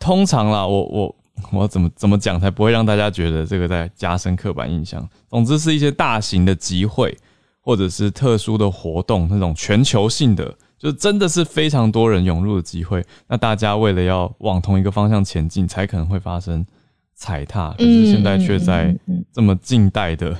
[0.00, 1.15] 通常啦，我我
[1.52, 5.08] 我怎么怎么讲才不会让大家觉得这个在加深刻板印象？
[5.28, 7.16] 总之是一些大型的集会
[7.60, 13.04] 或者是特殊的活动，那种全球性的，就真的是非常多人涌入的机会。
[13.28, 16.66] 那大家为了要往同一个方向前进，才可能会发生
[17.14, 17.74] 踩踏。
[17.78, 18.96] 可是现在却在
[19.32, 20.36] 这么近代的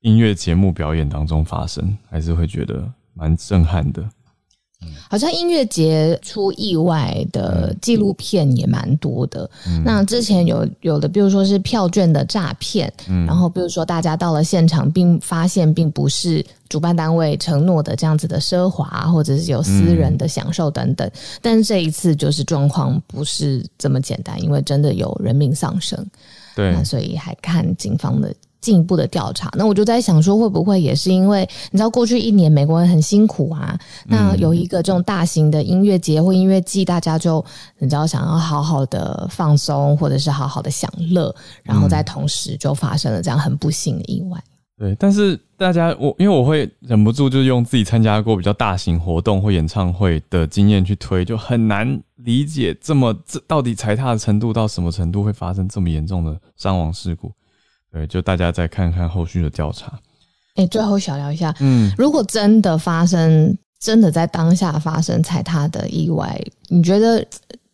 [0.00, 2.90] 音乐节目表演当中发生，还是会觉得。
[3.14, 4.02] 蛮震撼的，
[5.08, 9.48] 好像音乐节出意外的纪录片也蛮多的。
[9.84, 12.92] 那之前有有的，比如说是票券的诈骗，
[13.26, 21.10] 然后比如说大家到了现场，并发现并不是主办单位承诺的这样子的奢华，或者是有私人的享受等等。
[21.40, 26.06] 但是这一次就是状况不是这么简单，因为真的有人命丧生。
[26.54, 28.34] 对，所以还看警方的。
[28.62, 33.78] 进一步的调查，那我就在想说，会不会也是因为你知道过去一年美国人很辛苦啊？
[34.06, 37.44] 那有一个这种大型的音乐节或音乐季，大家就
[37.78, 44.42] 你知道想要好好的放松，或者是好好的享乐，然后在同时就发生了这样很不幸的意外。
[44.78, 57.32] 对，但是大家我因为我会忍不住就用自己参加过比较大型活动或演唱会的经验去推，就很难理解这么这到底踩踏的程度到什么程度会发生这么严重的伤亡事故。
[57.92, 59.92] 对，就大家再看看后续的调查。
[60.54, 67.24] 哎，最后小聊一下，嗯，如果真的发生，真的在当下发生踩踏的意外，你觉得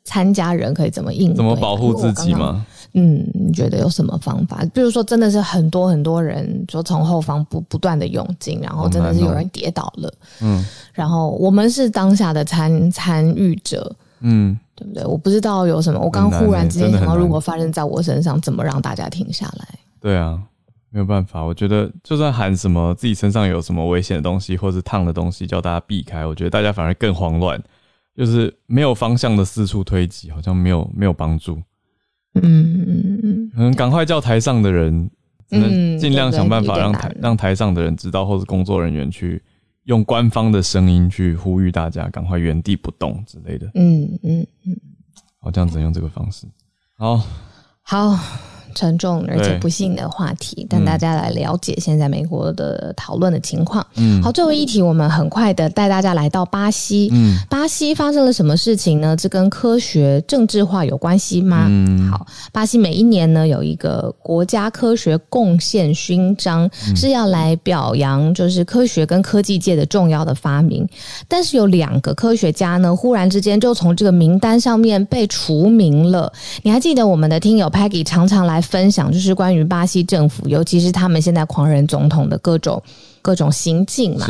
[0.05, 1.35] 参加人可以怎么应？
[1.35, 2.65] 怎么保护自己吗？
[2.95, 4.65] 嗯，你觉得有什么方法？
[4.73, 15.05] 比如说，真的是很多很多人，就从后方不不断的涌进，然后真的是有人跌倒了，嗯，然后我们是当下的参参与者，嗯，对不对？
[15.05, 19.69] 我不知道有什么，我刚忽然之间想到，如果发生在我身上，怎么让大家停下来？
[20.01, 20.41] 对啊，
[20.91, 21.43] 没有办法。
[21.43, 27.63] 我觉得就算喊什么自己身上有什么危险的东西，或是烫的东西，叫大家避开，我觉得大家反而更慌乱，
[28.17, 31.61] 就是没有方向的四处推挤，好像没有没有帮助。
[32.35, 35.11] 嗯嗯嗯，可能赶快叫台上的人，
[35.51, 39.43] 嗯，尽量想办法让台让台上的人知道，或是工作人员去
[39.85, 43.67] 用官方的声音去呼吁大家赶快原地不动之类的。
[43.75, 44.77] 嗯嗯嗯，
[45.41, 46.47] 好，这样子用这个方式。
[46.97, 47.21] 好，
[47.83, 48.19] 好。
[48.75, 53.85] 沉重而且不幸的话题，但大家来了解现在美国的讨论的情况。
[53.97, 57.09] 嗯，好，最后一题，我们很快的带大家来到巴西。
[57.13, 59.17] 嗯，巴西发生了什么事情呢？
[59.17, 61.67] 这跟科学政治化有关系吗？
[61.69, 70.87] 嗯，好，巴西每一年呢有一个国家科学贡献勋章，是要来表扬就是科学跟科技界的重要的发明。
[71.27, 76.31] 但是有两个科学家呢，忽然之间就从这个名单上面被除名了。
[76.63, 78.58] 你还记得我们的听友 Peggy 常常来。
[78.61, 82.83] 分享就是关于巴西政府，尤其是他们现在狂人总统的各种
[83.21, 84.27] 各种行径嘛。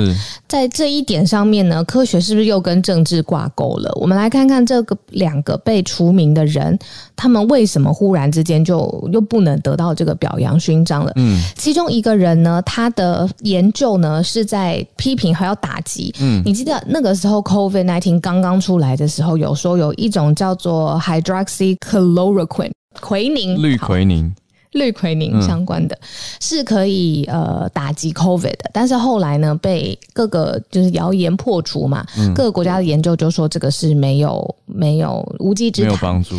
[0.47, 3.91] 在这一点上面呢，科学是不是又跟政治挂钩了？
[4.01, 6.79] 我们来看看这个两个被除名的人，
[7.15, 11.13] 他们为什么忽然之间就又不能得到这个表扬勋章了？
[11.17, 16.15] 嗯，其中一个人呢，他的研究呢是在批评还要打击。
[16.21, 22.73] 嗯，你记得那个时候 COVID nineteen 刚刚出来的时候，有说有一种叫做 hydroxychloroquine。
[23.01, 24.35] 奎宁，氯奎宁，
[24.73, 25.99] 氯奎宁相关的，
[26.41, 36.37] 是可以呃打击 COVID 的，但是后来呢，被各个就是谣言破除嘛，各个国家的研究就说这个是没有没有无稽之谈，没有帮助。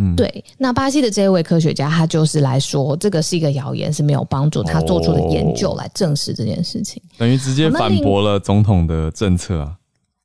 [0.00, 0.44] 嗯，对。
[0.56, 9.74] 那巴西的这一位科学家，他就是来说这个是一个谣言，是没有帮助，他做出的研究来证实这件事情，等于直接反驳了总统的政策啊。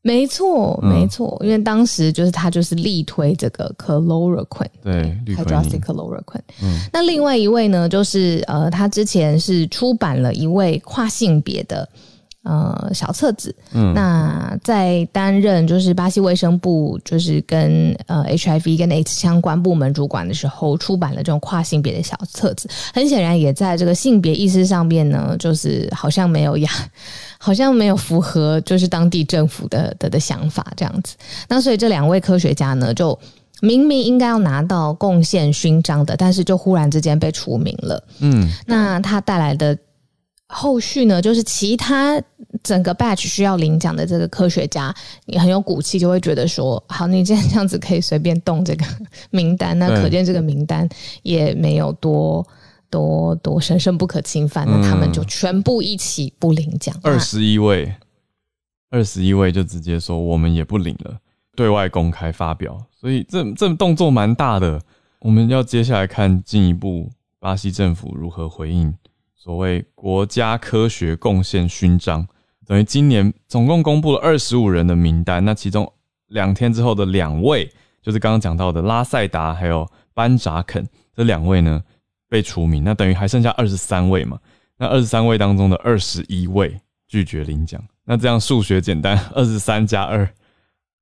[0.04, 6.42] 没错，没错，因为当时就是他就是力推这个 chloroquine，对，hydroxy chloroquine。
[6.62, 11.88] 嗯，那另外一位呢，就是呃，他之前是出版了一位跨性别的。
[12.44, 13.56] 呃，小册子。
[13.72, 22.68] 嗯，那在担任就是巴西卫生部，就是跟呃 HIV 跟 AIDS 相关部门主管的时候，出版了这种跨性别的小册子。
[22.94, 26.70] 很显然，也在这个性别意识上面呢，就是好像没有呀，
[27.40, 31.16] 好像没有符合就是当地政府的的的想法这样子。
[31.48, 33.18] 那所以这两位科学家呢，就
[33.62, 38.04] 明明应该要拿到贡献勋章的，但是就忽然之间被除名了。
[38.20, 39.78] 嗯，那他带来的。
[40.54, 42.22] 后续呢，就是其他
[42.62, 44.94] 整个 batch 需要领奖的这个科学家，
[45.26, 48.86] 你很有骨气，就会觉得说，好，你这样子可以随便动这个
[49.32, 50.88] 名单，那可见这个名单
[51.24, 52.46] 也没有多
[52.90, 56.96] 多多神圣不可侵犯，那他们就全部一起不领奖。
[57.02, 57.94] 二十一位，
[58.92, 61.18] 二十一位就直接说我们也不领了，
[61.56, 64.82] 对外公开发表，所以这这动作蛮大的。
[65.20, 68.94] 我们要接下来看进一步巴西政府如何回应。
[69.44, 72.26] 所谓国家科学贡献勋章，
[72.66, 75.44] 等于今年总共公布了二十五人的名单。
[75.44, 75.92] 那其中
[76.28, 77.70] 两天之后的两位，
[78.02, 81.84] 就是刚刚讲到的拉塞达还有班扎肯这两位呢
[82.30, 82.86] 被除名。
[82.86, 84.40] 那等于还剩下二十三位嘛？
[84.78, 87.84] 那二十三位当中的二十一位拒绝领奖。
[88.06, 90.26] 那这样数学简单， 二十三加二，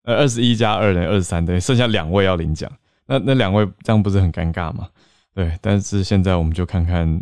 [0.02, 2.72] 呃，二十一加二等于二十三，等于剩下两位要领奖。
[3.06, 4.90] 那那两位这样不是很尴尬吗？
[5.36, 7.22] 对，但是现在我们就看看。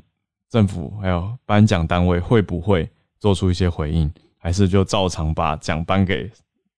[0.50, 6.30] 政府还有颁奖单位会不会做出一些回应，还是就照常把奖颁给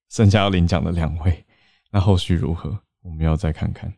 [0.10, 1.46] 剩下要领奖的两位？
[1.92, 3.94] 那后续如何，我们要再看看。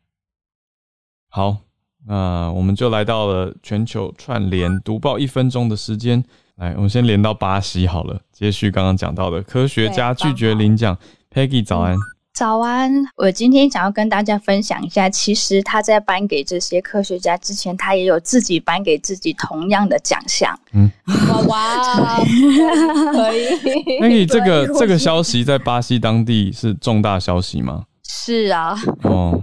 [1.30, 1.58] 好，
[2.06, 6.24] 那我们就来到了全球串联读报一分钟的时间。
[6.56, 10.96] 来，我们先连到巴西好了，接续刚刚讲到的科学家拒绝领奖。
[11.32, 11.98] Peggy，早安。
[12.34, 20.60] 早安，我今天想要跟大家分享一下，其实他在颁给这些科学家之前，他也有自己颁给自己同样的奖项。
[20.74, 20.92] 嗯，
[21.38, 22.18] 哇哇，
[23.12, 23.46] 可以。
[24.02, 27.84] 那你这个这个消息在巴西当地是重大消息吗？
[28.04, 29.40] 是啊，哦，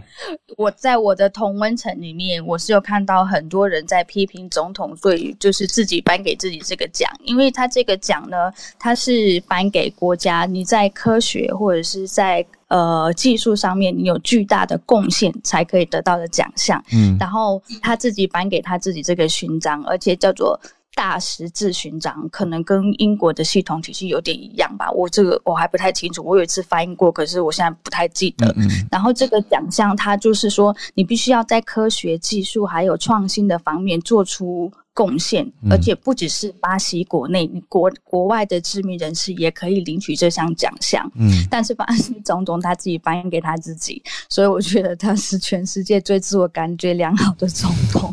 [0.57, 20.59] 我在我的同温层里面，我是有看到很多人在批评总统对于就是自己颁给自己这个奖，因为他这个奖呢，他是颁给国家你在科学或者是在呃技术上面你有巨大的贡献才可以得到的奖项，嗯，然后他自己颁给他自己这个勋章，而且叫做。
[21.01, 26.23] 大十字勋章可能跟英国的系统体系有点一样吧，我这个我还不太清楚。
[26.23, 28.55] 我有一次翻译过，可是我现在不太记得。
[28.91, 41.11] 然后这个奖项它就是说，你必须要在科学技术还有创新的方面做出贡献，而且不只是巴西国内，国国外的知名人士也可以领取这项奖项。
[41.15, 48.13] 嗯，但是巴西总统他自己颁给他自己，所以我觉得他是全世界最自我感觉良好的总统。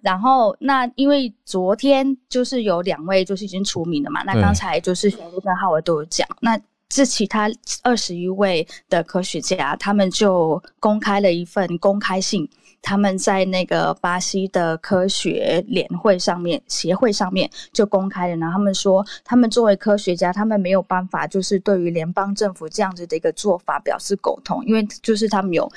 [0.00, 7.50] 然后，那因为昨天就是有两位就是已经除名了嘛，那刚才就是小鹿跟浩文都有讲，那这其他
[7.82, 12.46] 二十一位的科学家，他们就公开了一份公开信，
[12.82, 25.70] 他们在那个巴西的科学联会上面、协会上面就公开了，然后他们说，他们作为科学家，他们没有办法就是对于联邦政府这样子的一个做法表示苟同，因为就是他们有。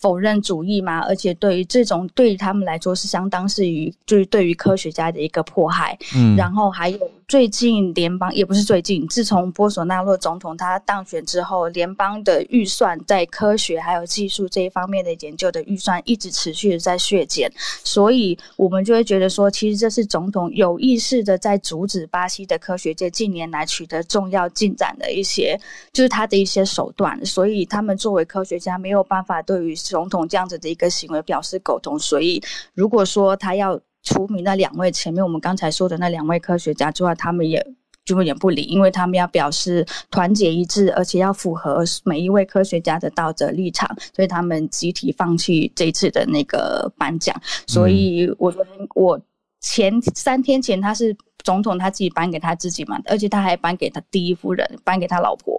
[0.00, 5.96] 否认主义嘛，而且对于这种对于他们来说是相当是于就是对于科学家的一个迫害。
[6.14, 17.50] 嗯，然后还有最近联邦也不是最近，自从波索纳洛总统他当选之后，联邦的预算在科学还有技术这一方面的研究的预算一直持续的在削减，
[17.84, 25.58] 所以我们就会觉得说，其实这是总统有意识的在阻止巴西的科学界近年来取得重要进展的一些，
[25.92, 32.42] 就是他的一些手段，所以他们作为科学家没有办法对于总统这样子的一个行为表示苟同，所以
[32.74, 37.64] 如果说他要除名那两位前面我们刚才说的那两位科学家之外，他们也
[38.04, 47.34] 就也不理，因为他们要表示团结一致，而且要符合每一位科学家的道德立场，所以他们集体放弃这次的那个颁奖。
[47.66, 49.20] 所以我说我
[49.60, 51.16] 前三天前他是。
[51.46, 55.56] 总统他自己颁给他自己嘛，而且他还颁给他第一夫人，颁给他老婆，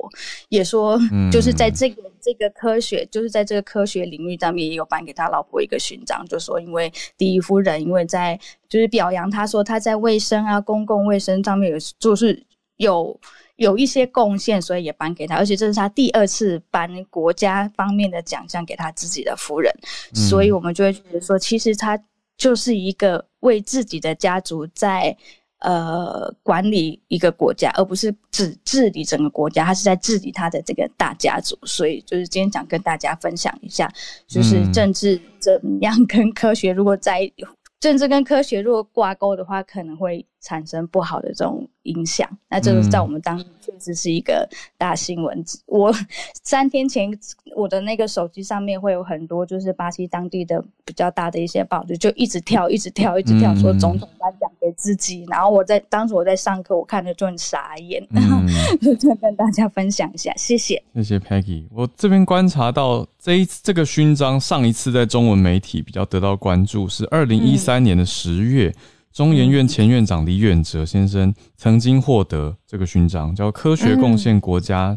[0.50, 1.00] 也说
[1.32, 12.44] 就是在这个这个科学，就是在这个科学领域上面也有颁给他老婆一个勋章，就说因为第一夫人因为在就是表扬他说他在卫生啊公共卫生上面有就是
[12.76, 13.18] 有
[13.56, 19.74] 有一些贡献，所以也颁给他，而且这是他第二次颁国家方面的奖项给他自己的夫人，
[20.14, 21.98] 所以我们就会觉得说，其实他
[22.38, 25.16] 就是一个为自己的家族在。
[25.60, 31.58] 呃管理一个国家，而不是只治理整个国家，他是在治理他的这个大家族。
[31.64, 33.92] 所以就是今天想跟大家分享一下，
[34.28, 37.32] 就是政治怎么样跟科学如果在。
[37.80, 42.26] 政治跟科学如果挂钩的话，可能会产生不好的这种影响。
[42.50, 45.44] 那这个在我们当确实是一个大新闻。
[45.66, 45.94] 我
[46.42, 47.12] 三天前
[47.54, 55.26] 我的那个手机上面会有很多，就是巴西当地的比较大的一些报纸，就一直跳，一直跳，一直跳，说总统颁奖给自己。
[55.28, 58.02] 然后我在当时我在上课，我看着就很傻眼，
[58.98, 60.34] 就跟大家分享一下。
[60.38, 61.66] 谢谢，谢谢 Peggy。
[61.74, 68.74] 我这边观察到这一这个勋章，上一次在中文媒体比较得到关注是二零一三年的十月。
[69.18, 74.96] 中研院前院长李远哲先生曾经获得这个勋章，叫科学贡献国家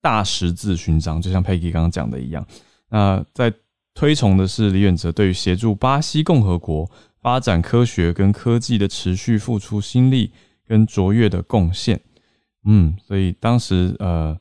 [0.00, 2.46] 大十字勋章，就像佩奇刚刚讲的一样。
[2.88, 3.52] 那在
[3.92, 6.90] 推崇的是李远哲对于协助巴西共和国
[7.20, 10.32] 发展科学跟科技的持续付出心力
[10.66, 12.00] 跟卓越的贡献。
[12.64, 14.34] 嗯，所以当时呃，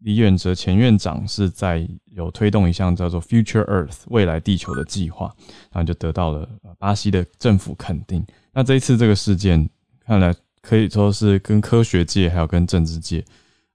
[0.00, 5.32] 李远哲前院长是在有推动一项叫做 Future Earth 未来地球的计划，
[5.70, 6.48] 然后就得到了
[6.80, 8.26] 巴西的政府肯定。
[8.56, 9.68] 那这一次这个事件，
[10.06, 13.22] 看来可以说是跟科学界还有跟政治界，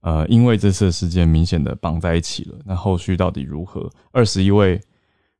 [0.00, 2.58] 呃，因为这次事件明显的绑在一起了。
[2.64, 3.88] 那后续到底如何？
[4.10, 4.80] 二十一位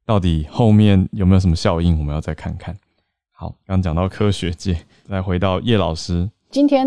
[0.07, 1.99] 到底后面有没有什么效应？
[1.99, 2.73] 我们要再看看。
[3.33, 4.79] 好，刚讲到科学界，
[5.11, 6.87] 再回到叶老师，今天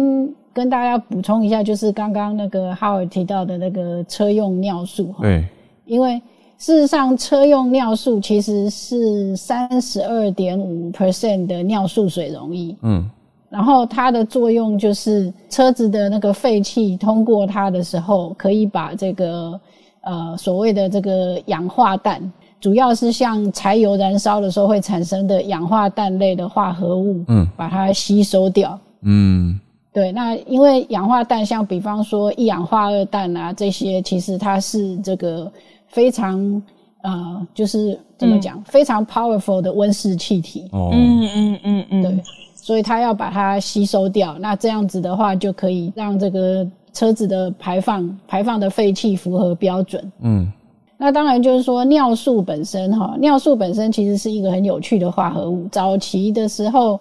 [0.54, 5.46] 跟大家补充一下，就是刚刚那个哈尔提到的那个车用尿素哈，对，
[5.84, 6.22] 因为。
[6.58, 12.74] 事实上，车用尿素其实是三十二点五 percent 的尿素水溶液。
[12.82, 13.08] 嗯，
[13.50, 19.60] 然后它的作用就是车子的那个废气通过它的时候，可以把这个
[20.02, 22.22] 呃所谓的这个氧化氮，
[22.62, 28.80] 主要是像柴油燃烧的时候会产生的氧化氮类的化合物，嗯，把它吸收掉。
[29.02, 29.60] 嗯，
[29.92, 30.10] 对。
[30.14, 35.52] 那因为氧化氮，像比方说一氧化二氮啊这些，其实它是这个。
[35.96, 36.62] 非常
[37.04, 40.68] 呃，就是怎么讲，非常 powerful 的温室气体。
[40.74, 42.24] 哦，嗯嗯嗯嗯，对，
[42.54, 44.38] 所以它要把它吸收掉。
[44.40, 50.12] 那这样子的话，就可以让这个车子的排放排放的废气符合标准。
[50.20, 50.52] 嗯，
[50.98, 55.66] 那当然就是说尿素本身哈，尿素本身其实是一个很有趣的化合物。
[55.72, 57.00] 早期的时候，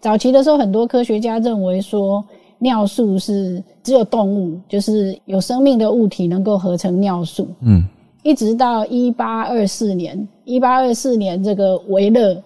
[0.00, 2.24] 早期的时候，很多科学家认为说
[2.58, 7.48] 尿素是只有动物，就是有生命的物体能够合成尿素。
[7.62, 7.84] 嗯。
[8.26, 12.42] 一直到一八二四年，一八二四年，这个维勒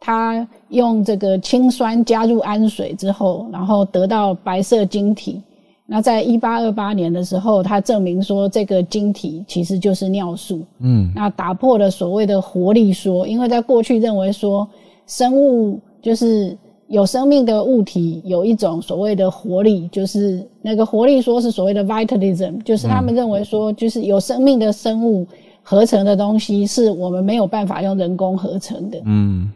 [0.00, 5.40] 他用这个氢酸加入氨水之后，然后得到白色晶体。
[5.86, 10.60] 那在一八二八年的时候，他证明说这个晶体其实就是尿素。
[10.80, 14.68] 嗯，那打破了所谓的活力说，因为在过去认为说
[15.06, 16.58] 生物就是。
[16.92, 25.26] 有生命的物体有一种所谓的活力，就是那个活力说是所谓的 vitalism，就是他们认为说，就是有生命的生物
[25.62, 29.00] 合成的东西是我们没有办法用人工合成的。
[29.06, 29.50] 嗯，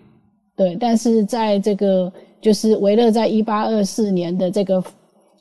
[0.57, 0.74] 对。
[0.76, 2.11] 但是在这个
[2.41, 4.82] 就是维勒在一八二四年的这个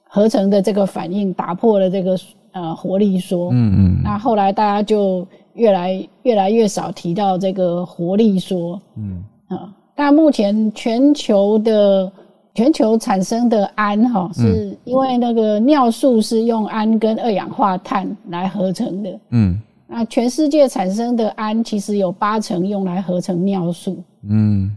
[0.03, 2.19] 合成的这个反应打破了这个
[2.51, 3.51] 呃活力说。
[3.53, 4.01] 嗯嗯。
[4.03, 8.81] 那后来大家就越来越来越少提到这个活力说。
[8.97, 9.73] 嗯啊。
[9.95, 12.11] 但目前全球的
[12.53, 19.19] 全球产生的氨哈，是因为那个尿素是用氨跟二氧化碳来合成的。
[19.29, 23.97] 嗯，那全世界产生的氨其实有八成用来合成尿素。
[24.27, 24.75] 嗯，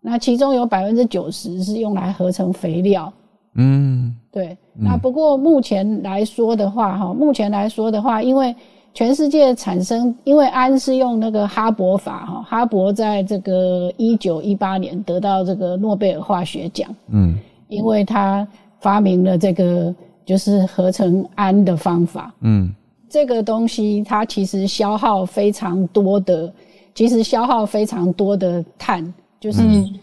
[0.00, 3.12] 那其中有百分之九十是用来合成肥料。
[3.54, 4.56] 嗯，对。
[4.74, 8.54] 那不过目前来说的话，哈，目前来说的话，因为
[8.94, 17.34] 全世界产生，因为氨是用那个哈勃法哈，哈勃在这个一九一八年得到这个诺贝尔化学奖，嗯，
[17.68, 18.46] 因为他
[18.80, 19.94] 发明了这个
[20.26, 22.70] 就是合成氨的方法，嗯，
[23.08, 26.52] 这个东西它其实消耗非常多的，
[26.94, 29.02] 其实消耗非常多的碳，
[29.40, 29.62] 就是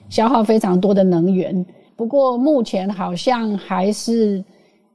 [0.10, 1.64] 消耗非常多的能源。
[1.96, 4.44] 不过目前好像还是，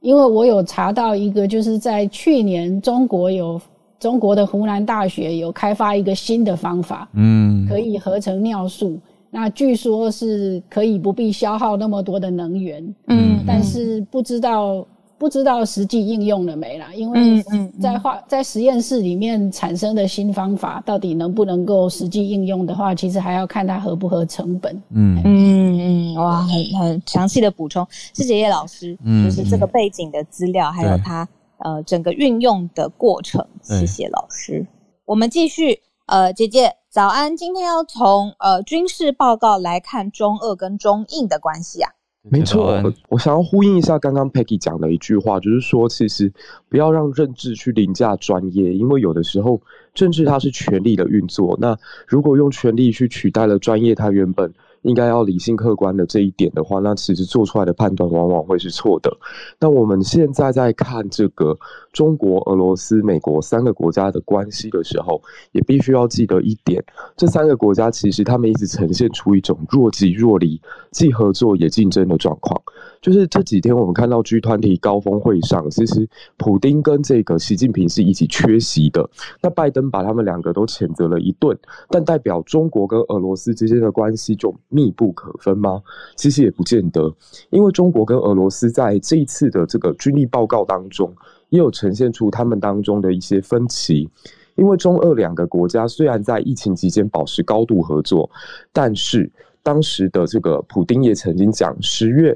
[0.01, 3.57] 因为我有查到一个，就是在去年中国有。
[3.99, 8.99] 中国的湖南大学有开发一个新的方法，嗯，可以合成尿素。
[9.31, 14.85] 那据说是可以不必消耗那么多的能源，嗯，但是不知道
[15.17, 16.87] 不知道实际应用了没啦？
[16.95, 17.43] 因为
[17.81, 24.73] 在化在实验室里面产生的新方法，到底能不能够实际应用的话，其实还要看它合不合成本。
[24.91, 31.27] 嗯嗯嗯，哇，很很详细的补充，谢谢叶老师，就是这个背景的资料，还有他。
[31.65, 34.63] 呃，整个运用的过程，谢谢老师。
[35.03, 37.35] 我们继续，呃，姐姐早安。
[37.35, 41.89] 今天要从呃军事报告来看中俄跟中印的关系啊。
[42.29, 46.31] 没错，我想要呼应一下刚刚 Peggy 讲的一句话，就是说，其实
[46.69, 49.59] 不要让政治去凌驾专业，因为有的时候
[49.95, 51.75] 政治它是权力的运作，那
[52.07, 54.53] 如果用权力去取代了专业，它原本。
[54.85, 59.11] 应该要理性客观的这一点的话，那其实做出来的判断往往会是错的。
[59.59, 61.57] 那我们现在在看这个
[61.91, 65.21] 中国、俄罗斯、美国三个国家的关系的时候，
[65.51, 66.83] 也必须要记得一点：
[67.17, 70.61] 这三个国家其实他们一直呈现出一种若即若离、
[70.91, 72.61] 既合作也竞争的状况。
[73.05, 79.07] 就是这几天我们看到 G 团体高峰会上，其实普丁跟这个习近平是一起缺席的。
[79.43, 81.55] 那拜登把他们两个都谴责了一顿，
[81.91, 85.83] 但代表中国跟俄罗斯之间的关系就密不可分吗？
[86.15, 87.13] 其实也不见得，
[87.51, 91.13] 因为中国跟俄罗斯在这一次的这个军力报告当中，
[91.49, 94.09] 也有呈现出他们当中的一些分歧。
[94.55, 98.27] 因为中俄两个国家虽然在疫情期间保持高度合作，
[98.73, 99.31] 但是
[99.61, 102.35] 当时的这个普丁也曾经讲十月。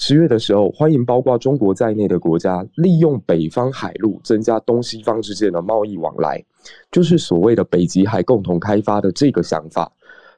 [0.00, 6.42] 十月的时候，欢迎包括中国在内的国家利用北方海路增加东西方之间的贸易往来，
[6.92, 9.90] 就是所谓的北极海共同开发的这个想法。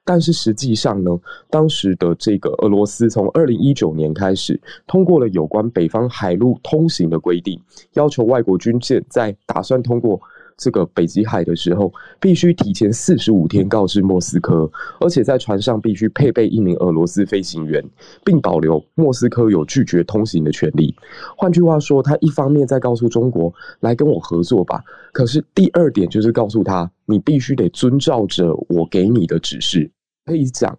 [0.03, 1.11] 但是实际上呢，
[1.51, 7.61] 当时的这个俄罗斯从二零一九年开始通过了有关北方海路通行的规定，
[7.93, 10.19] 要求外国军舰在打算通过。
[10.61, 11.91] 这个北极海的时候，
[12.21, 17.83] 必须提前四十五天告知莫斯科，而且在船上必须配备一名俄罗斯飞行员，
[18.23, 20.95] 并保留莫斯科有拒绝通行的权利。
[21.35, 29.91] 换句话说，他一方面在告诉中国来跟我合作吧，可是第二点就是告诉他，你必须得遵照着我给你的指示。
[30.27, 30.79] 可以讲。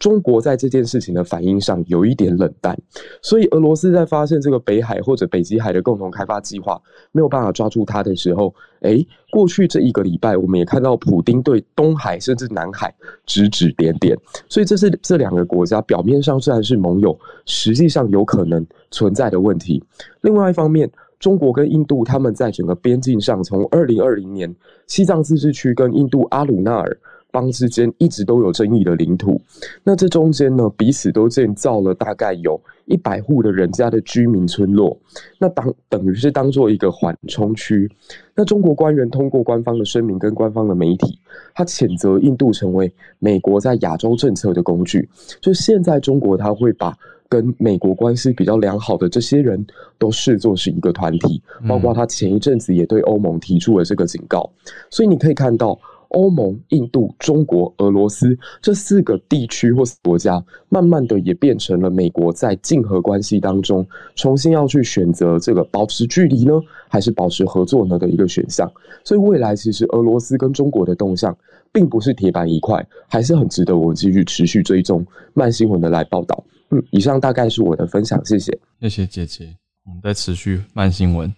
[0.00, 2.76] 中国在这件事情的反应上有一点冷淡，
[3.20, 6.80] 所以俄罗斯在发现这个北海或者北极海的共同开发计划
[7.12, 12.92] 没有办法抓住它的时候，诶，过去这一个礼拜，我们也看到普丁对东海甚至南海
[13.26, 14.16] 指指点点，
[14.48, 19.84] 所以这是这两个国家表面上虽然是盟友，实际上有可能存在的问题。
[20.22, 26.98] 另外一方面，中国跟印度他们在整个边境上，从二零二零年西藏自治区跟印度阿鲁纳尔。
[27.32, 29.40] 邦之间一直都有争议的领土，
[29.82, 34.98] 那这中间呢，彼此都建造了大概有一百户的人家的居民村落，
[35.38, 37.90] 那当等于是当做一个缓冲区。
[38.34, 41.18] 那中国官员通过官方的声明跟官方的媒体，
[41.54, 45.08] 他谴责印度成为美国在亚洲政策的工具。
[45.40, 46.96] 就现在中国他会把
[47.28, 49.64] 跟美国关系比较良好的这些人
[49.98, 54.50] 都视作是一个团体，包括他前一阵子也对欧盟提出了这个警告。
[54.90, 55.78] 所以你可以看到。
[56.10, 66.52] 欧盟、印度、中国、俄罗斯这四个地区或国家，慢慢的也变成了美国在竞合关系当中重新要去选择这个保持距离呢，
[66.88, 68.70] 还是保持合作呢的一个选项。
[69.04, 71.36] 所以未来其实俄罗斯跟中国的动向，
[71.72, 75.04] 并不是铁板一块，还是很值得我们继续持续追踪
[75.34, 76.44] 慢新闻的来报道。
[76.70, 79.56] 嗯，以上大概是我的分享，谢谢，谢谢姐姐。
[79.86, 81.32] 我们在持续慢新闻，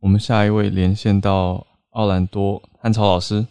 [0.00, 3.46] 我们下一位连线到奥兰多汉超老师。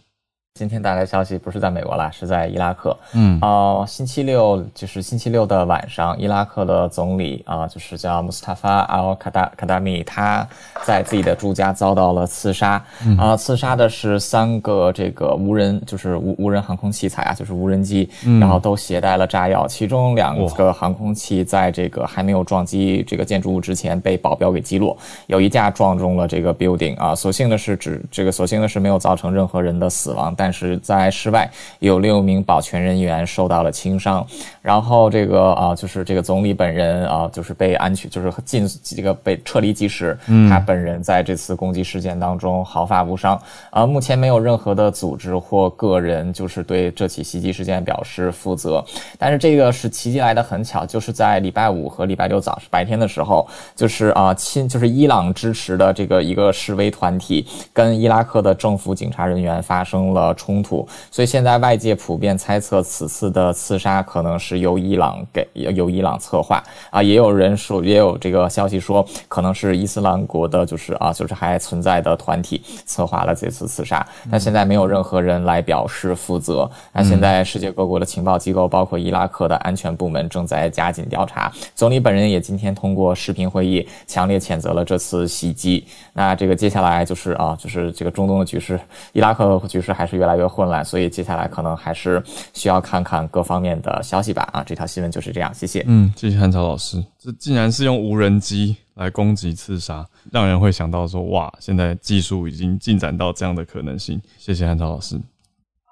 [0.54, 2.94] 今天带来的消息不是在美国啦，是在伊拉克。
[3.14, 10.46] 嗯，啊，星期六就是星期六的晚上，伊拉克的总理啊，就是叫穆斯塔法·阿尔卡达卡达米，他
[10.84, 12.72] 在自己的住家遭到了刺杀。
[13.18, 19.66] 啊，刺杀的是三个这个无人，就是无无人航空器材啊，就是无人机，然后都携带了炸药。
[19.66, 24.94] 其中两个航空器在这个还没有撞击这个建筑物之前被保镖给击落，
[25.28, 27.14] 有一架撞中了这个 building 啊。
[27.14, 30.34] 所幸的是，只这个所幸的是没有造成任何人的死亡。
[30.42, 34.26] 但是在室外有六名保全人员受到了轻伤，
[34.60, 40.18] 然后这个啊，就是这个总理本人啊，就是被安全，就是进这个被撤离及时，
[40.50, 43.40] 他本人在这次攻击事件当中毫发无伤
[43.70, 43.86] 啊。
[43.86, 48.84] 目前没有任何的组织或个人就是对这起袭击事件表示负责，
[49.16, 60.31] 但是这个是奇迹来的很巧，就是在礼拜五和礼拜六早白天的时候，就是啊亲就是伊朗支持的这个一个示威团体跟伊拉克的政府警察人员发生了。
[60.34, 76.70] 冲突，所以现在外界普遍猜测此次的刺杀可能是由伊朗给由伊朗策划啊，也有人说，也有这个消息说可能是伊斯兰国的，就是啊，就是还存在的团体策划了这次刺杀，但现在没有任何人来表示负责。
[76.92, 81.52] 那现在世界各国的情报机构，包括伊拉克的安全部门正在加紧调查。
[81.74, 85.84] 总理本人也今天通过视频会议强烈谴责了这次袭击。
[86.12, 88.78] 那这个接下来就是啊，就是这个中东的局势，
[89.12, 92.22] 伊拉克局势还是越来越混乱，所以接下来可能还是
[92.54, 94.48] 需要看看各方面的消息吧。
[94.52, 95.82] 啊，这条新闻就是这样，谢谢。
[95.88, 97.04] 嗯，谢谢汉朝老师。
[97.18, 104.22] 这竟然是用无人机来攻击刺杀，让人会想到说，哇，现在技术已经进展到这样的可能性。
[104.38, 105.20] 谢谢汉朝老师。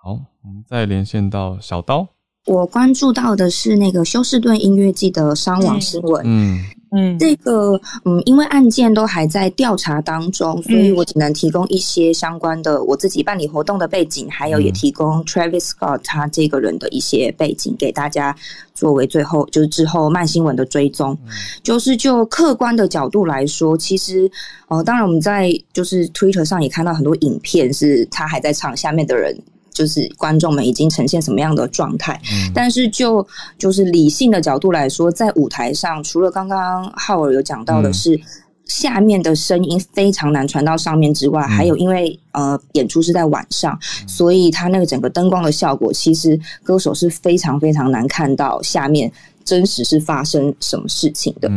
[0.00, 2.06] 好，我们再连线到小刀。
[2.47, 6.22] 我关注到的是那个休斯顿音乐季的伤亡新闻。
[6.24, 18.34] 嗯嗯，这个嗯，因为案件都还在调查当中，所以我只能提供一些相关的我自己办理活动的背景，还有也提供 Travis Scott 他这个人的一些背景给大家，
[18.74, 21.16] 作为最后就是之后慢新闻的追踪。
[21.62, 24.28] 就是就客观的角度来说，其实
[24.66, 29.41] 呃，当然我们在就是 Twitter 上也看到很多影片，是他还在场下面的人。
[29.72, 32.20] 就是观众们已经呈现什么样的状态？
[32.54, 33.26] 但是就
[33.58, 38.20] 就是理性的角度来说，在舞台上，除了刚刚浩尔有讲到的是
[38.66, 49.10] 下面的声音非常难传到上面之外，还有因为呃演出是在晚上，所以他那个整个灯光的效果，其实歌手是非常非常难看到下面
[49.44, 51.50] 真实是发生什么事情的。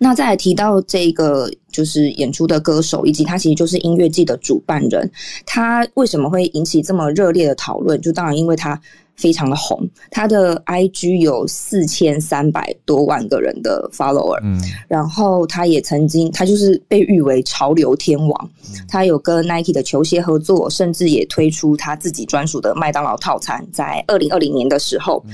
[0.00, 1.48] 那再提到这个
[1.78, 5.08] 就是演出的歌手，以及他其实就是音乐季的主办人，
[5.46, 8.00] 他为什么会引起这么热烈的讨论？
[8.00, 8.80] 就当然因为他
[9.14, 18.50] 非常的红，他的 IG 有四千三百多万个人的 follower，嗯，然后他也曾经他就是被誉为潮流天王，
[18.88, 25.24] 他有跟 Nike 的球鞋合作，甚至也推出他自己专属的麦当劳套餐，在二零二零年的时候。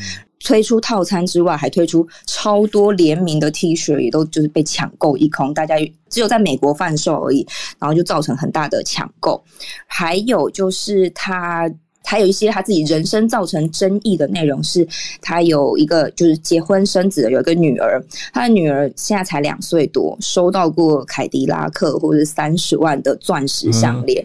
[0.45, 5.53] 推出套餐之外，还推出超多联名的 T 恤，也都就是被抢购一空。
[5.53, 5.75] 大家
[6.09, 7.45] 只有在美国贩售而已，
[7.81, 9.43] 然后就造成很大的抢购。
[9.89, 11.69] 还有就是它。
[12.05, 14.87] 还有一些他自己人生造成争议的内容，是
[15.21, 18.01] 他有一个就是结婚生子，有一个女儿，
[18.33, 24.25] 他的女儿现在才两岁多，收到过凯迪拉克或者三十万的钻石项链。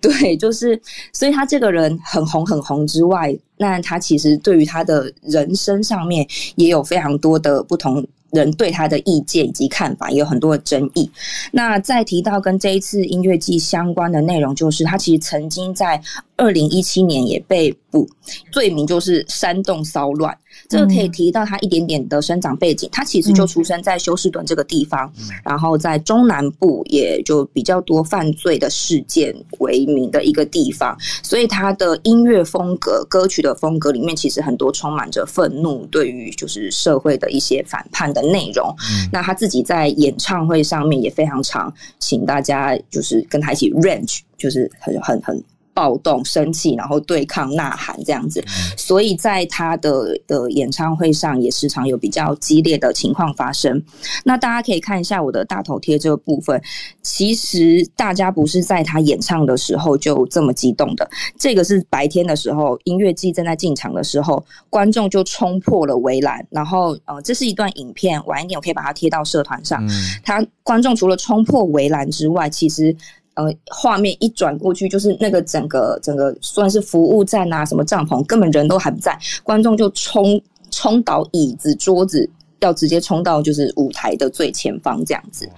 [0.00, 0.80] 对，就是
[1.12, 6.26] 所以他这个人很红很红之外，那他其实对于他的人生上面
[6.56, 8.06] 也有非常多的不同。
[8.32, 11.10] 人对他的意见以及看法也有很多的争议。
[11.52, 16.00] 那再提到跟这一次音乐季相关的内容，就是他其实曾经在
[16.36, 18.08] 二零一七年也被捕，
[18.50, 20.36] 罪名就是煽动骚乱。
[20.68, 25.10] 这个可以提到他一点点的生长背景，他其实就出生在休斯顿这个地方，
[25.44, 38.74] 然后在中南部也就比较多犯罪的事件为名的一个地方，所以他的音乐风格、歌曲的风格里面，其实很多充满着愤怒，对于就是社会的一些反叛的内容。
[39.12, 45.42] 那他自己在演唱会上面也非常常请大家就是跟他一起 range，就是很很很。
[45.80, 48.44] 暴动、生气，然后对抗、呐喊这样子，
[48.76, 53.82] 所以在他的的演唱会上也时常有比较激烈的情况发生。
[54.22, 56.60] 那大家可以看一下我的大头贴这个部分，
[57.00, 61.10] 其实大家不是在他演唱的时候就这么激动的。
[61.38, 69.82] 这个是白天的时候，音乐季正在进场的时候，观众就冲破了围栏，然后呃，这是一段影片，晚一点我可以把它贴到社团上。
[70.22, 72.94] 他观众除了冲破围栏之外，其实。
[73.34, 82.28] 呃，画面一转过去，就是那个整个整个算是服务站啊，什么帐篷，根本人都还不在，观众就冲冲倒椅子桌子，
[82.58, 85.48] 要直接冲到就是舞台的最前方这样子。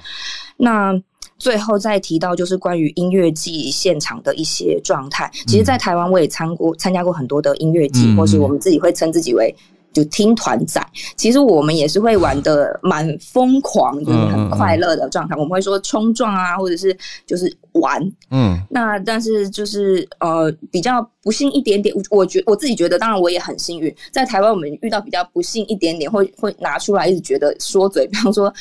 [0.57, 0.93] 那
[1.39, 9.53] 最后再提到就是关于音乐季现场的一些状态，其实，在台湾我也参过参加过很多的音乐季，或是我们自己会称自己为。
[9.93, 10.84] 就听团仔，
[11.16, 15.34] 其实我们也是会玩的蛮疯狂，就是很快乐的状态。
[15.36, 18.59] 我们会说冲撞啊，或者是就是玩，嗯。
[18.70, 28.53] 那但是就是呃，比较不幸一点点，我觉我自己觉得，当然我也很幸运，在台湾我们遇到比较不幸一点点，会会拿出来一直觉得说嘴，比方说。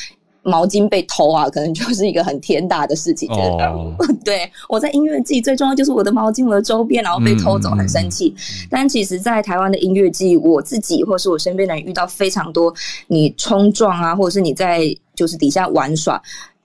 [0.43, 3.29] 毛巾被偷啊，可能就是一个很天大的事情。
[3.29, 3.73] 觉得
[4.25, 8.33] 对我在音乐季最重要就是我的毛巾、我的周边，然后被偷走，很生气。
[8.69, 12.73] 但其实，在台湾的音乐季，我自己或是我身边的人遇到非常多，
[13.07, 14.83] 你冲撞啊，或者是你在
[15.13, 16.21] 就是底下玩耍，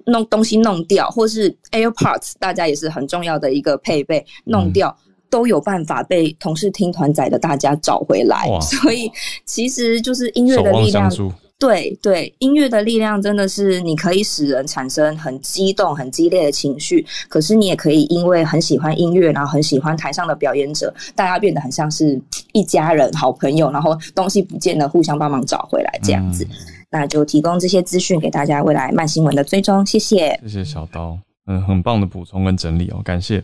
[0.06, 4.96] 弄东西弄掉，或是 AirPods，大家也是很重要的一个配备，弄掉
[5.28, 8.48] 都有办法被同事听团仔的大家找回来。
[8.60, 9.10] 所以，
[9.44, 11.10] 其实就是音乐的力量。
[11.58, 22.20] 对对，音乐的力量真的是你可以使人产生很激动、很激烈的情绪，可是你也可以因为很喜欢音乐，然后很喜欢台上的表演者，大家变得很像是
[22.52, 26.46] 一家人、好朋友，然后东西不见了，互相帮忙找回来这样子。
[26.90, 30.38] 那就提供这些资讯给大家未来慢新闻的追踪，谢谢。
[30.42, 33.42] 谢谢小刀，嗯，很棒的补充跟整理哦，感谢。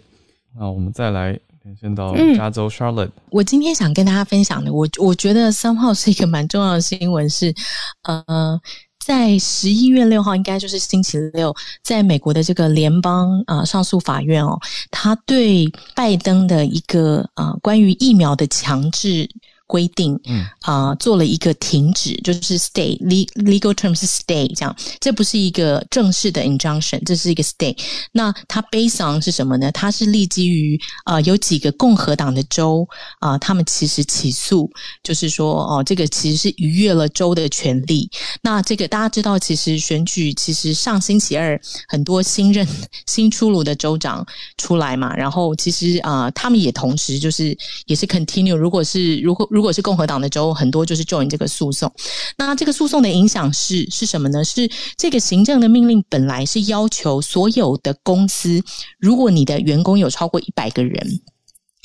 [0.54, 1.38] 那我们再来。
[1.80, 3.10] 先到加州 Charlotte。
[3.30, 7.54] 我今天想跟大家分享的，我我觉得三号是一个蛮重要的新闻，是
[8.02, 8.60] 呃，
[9.04, 14.58] 在十一月六号，应该就是星期六，在美国的这个联邦啊上诉法院哦，
[14.90, 19.28] 他对拜登的一个啊关于疫苗的强制。
[19.72, 27.74] 规定，嗯啊，做了一个停止，就是 stay legal term 是 stay 这样，这不是一个正式的 injunction，这是一个 stay。
[28.12, 29.72] 那它 based on 是什么呢？
[29.72, 32.86] 它是立基于啊，有几个共和党的州
[33.20, 34.70] 啊，他们其实起诉，
[35.02, 38.10] 就是说哦，这个其实是逾越了州的权利。
[38.42, 41.58] 那这个大家知道，其实选举其实上星期二
[41.88, 42.68] 很多新任
[43.08, 44.26] 新出炉的州长
[44.58, 47.56] 出来嘛，然后其实啊，他们也同时就是
[47.86, 51.90] 也是 continue，如果是如果如果是共和党的州，很多就是 join 这个诉讼。
[52.36, 54.44] 那这个诉讼的影响是是什么呢？
[54.44, 58.62] 是这个行政的命令本来是要求所有的公司，
[58.98, 61.20] 如果你的员工有超过一百个人，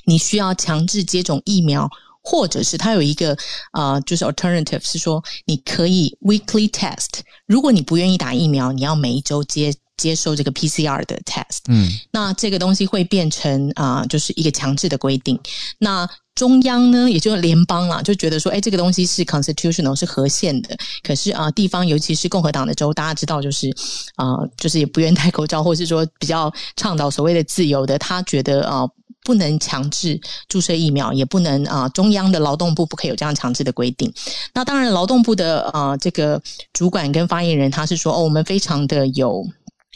[0.06, 1.90] 你需要强制接种疫苗，
[2.24, 3.38] 或者是它有一个
[3.74, 7.20] 呃，就是 alternative 是说你可以 weekly test。
[7.46, 11.60] 如果你不愿意打疫苗，你要每一周接接受这个 PCR 的 test。
[11.68, 15.40] 嗯，那这个东西会变成啊，就是一个强制的规定。
[15.80, 16.08] 那
[16.38, 20.78] 中央呢，也就是联邦啦，就觉得说，哎，这个东西是 constitutional，是合宪的。
[21.02, 23.76] 可是啊，地方尤其是共和党的州，大家知道，就是
[24.16, 28.88] 啊，就是也不愿戴口罩，或是说比较倡导所谓的自由的，他觉得啊，
[29.24, 34.14] 不能强制注射疫苗，也不能啊，中央的劳动部不可以有这样强制的规定。
[34.54, 36.40] 那当然，劳动部的啊，这个
[36.72, 39.44] 主管跟发言人他是说，哦，我们非常的有。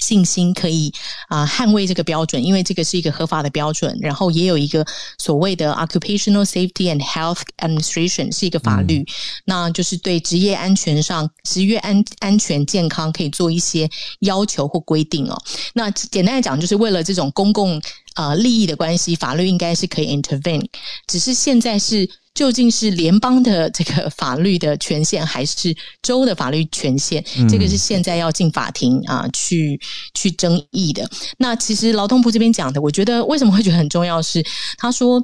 [0.01, 0.91] 信心可以
[1.29, 4.85] 啊捍卫这个标准，因为这个是一个合法的标准，然后也有一个
[5.17, 9.05] 所谓的 Occupational Safety and Health Administration 是一个法律，
[9.45, 13.89] 那就是对职业安全上职业安安全健康可以做一些
[14.19, 15.41] 要求或规定哦。
[15.73, 17.81] 那简单来讲，就是为了这种公共
[18.15, 20.65] 啊利益的关系，法律应该是可以 intervene，
[21.07, 22.09] 只是现在是。
[22.33, 27.21] 究竟是联邦的这个法律的权限，还是州的法律权限？
[27.49, 29.77] 这个是现在要进法庭啊，去
[30.13, 31.07] 去争议的。
[31.37, 34.21] 那其实劳动部这边讲的，我觉得为什么会觉得很重要？
[34.21, 34.41] 是
[34.77, 35.21] 他说。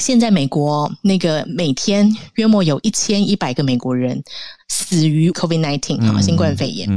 [0.00, 4.22] 现在美国那个每天约莫有一千一百个美国人
[4.68, 6.88] 死于 COVID nineteen 啊新冠肺炎。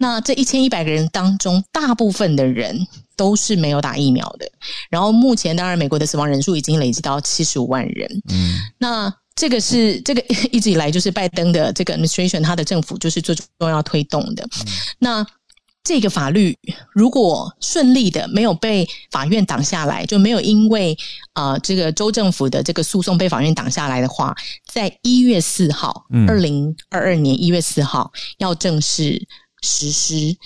[0.00, 2.86] 那这一千一百个人当中，大部分的人
[3.16, 4.50] 都是没有打疫苗的。
[4.90, 8.22] 然后目前当然美国的死亡人数已经累积到七十五万人。
[8.32, 14.44] 嗯，那这个是这个 一直以来就是拜登的这个 administration 他的政府就是最重要推动的。
[14.98, 15.24] 那
[15.88, 16.54] 这个法律
[16.92, 20.94] 如果顺利的没有被法院挡下来，就没有因为
[21.32, 24.36] 啊这个州政府的这个诉讼被法院挡下来的话，
[24.70, 29.26] 在一月四号，二零二二年一月四号要正式
[29.62, 30.36] 实施。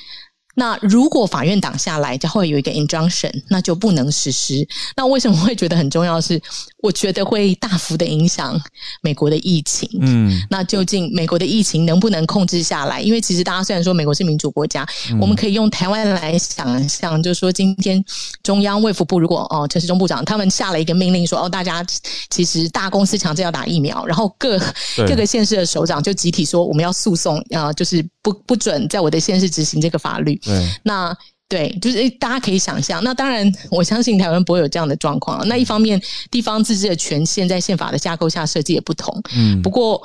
[0.55, 4.68] 那如果法院挡下来，就会有一个 injunction，那就不能实施。
[4.97, 6.20] 那为什么会觉得很重要？
[6.20, 6.40] 是
[6.83, 8.61] 我觉得会大幅的影响
[9.01, 9.89] 美国的疫情。
[10.01, 13.01] 嗯，那究竟美国的疫情能不能控制下来？
[13.01, 14.87] 因为其实大家虽然说美国是民主国家，
[15.20, 18.05] 我们可以用台湾来想象，就是说今天
[18.43, 21.87] 中央卫福部如果哦陈时中部长他们下了一个命令说哦大家
[22.28, 24.59] 其实大公司强制要打疫苗，然后各
[24.97, 30.35] 各个县市的首长就集体说我们要诉讼啊，就是不不准在我的县市执行这个法律。
[30.45, 31.16] 对，那
[31.53, 33.05] 对，就是大家可以想象。
[33.05, 35.47] 那当然，我相信台湾不会有这样的状况。
[35.47, 36.01] 那一方面，
[36.31, 39.23] 地方自治的权限在宪法的架构下设计也不同。
[39.37, 40.03] 嗯，不过，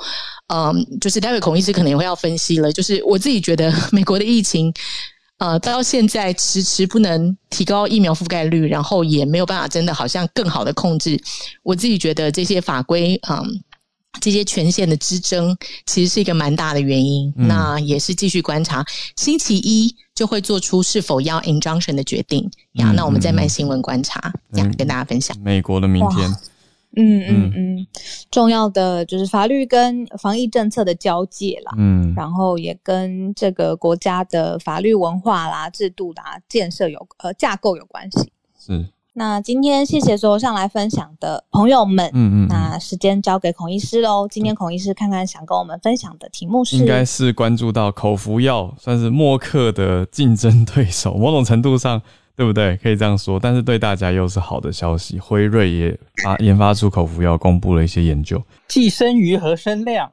[0.48, 2.70] 嗯，就是待会孔医师可能也会要分析了。
[2.70, 4.70] 就是我自己觉得，美国的疫情，
[5.38, 11.18] 呃，到现在迟迟不能提高疫苗覆盖率，然后也没有办法真的好像更好的控制。
[11.62, 13.62] 我自己觉得这些法规，嗯。
[14.20, 15.56] 这些权限的之争，
[15.86, 17.32] 其实是一个蛮大的原因。
[17.36, 18.84] 那也是继续观察，
[19.16, 22.92] 星期一就会做出是否要 injunction 的决定呀。
[22.94, 25.36] 那我们再慢新闻观察，这样跟大家分享。
[25.40, 26.28] 美国的明天，
[26.96, 27.86] 嗯嗯嗯，
[28.30, 31.72] 重要的就是法律跟防疫政策的交界啦。
[31.76, 38.32] 嗯，然后也跟这个国家的法律文化啦、制度啦、建设有呃架构有关系。
[38.58, 38.88] 是。
[39.18, 44.28] 那今天谢谢所有上来分享的朋友们，嗯嗯，那时间交给孔医师喽。
[44.30, 52.00] 今天孔医师看看想跟我们分享的题目是，应该是关注到口服药算是默克的竞争对手，某种程度上
[52.36, 52.76] 对不对？
[52.76, 55.18] 可以这样说，但是对大家又是好的消息。
[55.18, 60.08] 辉瑞也发研发出口服药，公布了一些研究，寄生鱼和生量。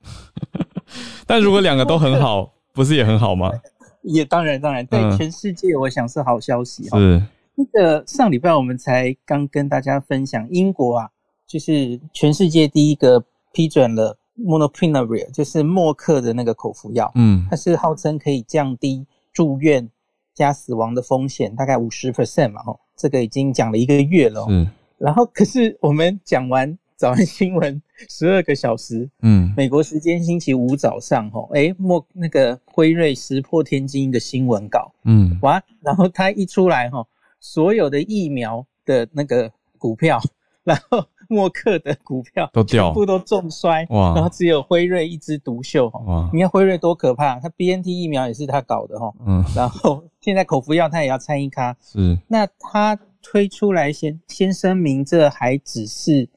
[1.27, 3.51] 但如果两个都很好，不是也很好吗？
[4.01, 7.21] 也当然当然，对全世界我想是好消息是。
[7.55, 11.09] 那个上礼拜我们才刚跟大家分享，英国啊，
[11.47, 19.89] 就是全世界第一个批准了 Monopiravir，就是默克的那个口服药，嗯，它是号称可以降低住院
[20.33, 37.07] 加死亡的风险，大概五十 percent 嘛，哦，这个已经讲了一个月了，嗯，然后可是我们讲完早安新闻十二个小时，嗯，美国时间星期五早上，吼，哎，莫那个辉瑞石破天惊的新闻稿，嗯，哇，然后它一出来，哈。
[37.39, 40.19] 所有的疫苗的那个股票，
[40.63, 44.13] 然后默克的股票都掉，全部都重摔，哇！
[44.13, 46.29] 然后只有辉瑞一枝独秀，哇！
[46.33, 52.17] 你看辉瑞多可怕，他 B N T 疫苗也是他搞的哈，嗯，然后现在口服药他也要参一咖，是。
[52.27, 56.29] 那他推出来先先声明，这还只是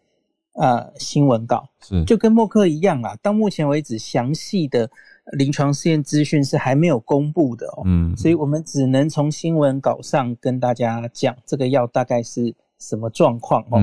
[0.54, 3.16] 呃新闻稿，是，就跟默克一样啦。
[3.22, 4.90] 到目前为止，详细的
[5.32, 13.80] 临床试验资讯是还没有公布的哦，嗯，所以我们只能从新闻稿上跟大家讲这个药大概是什么状况哦。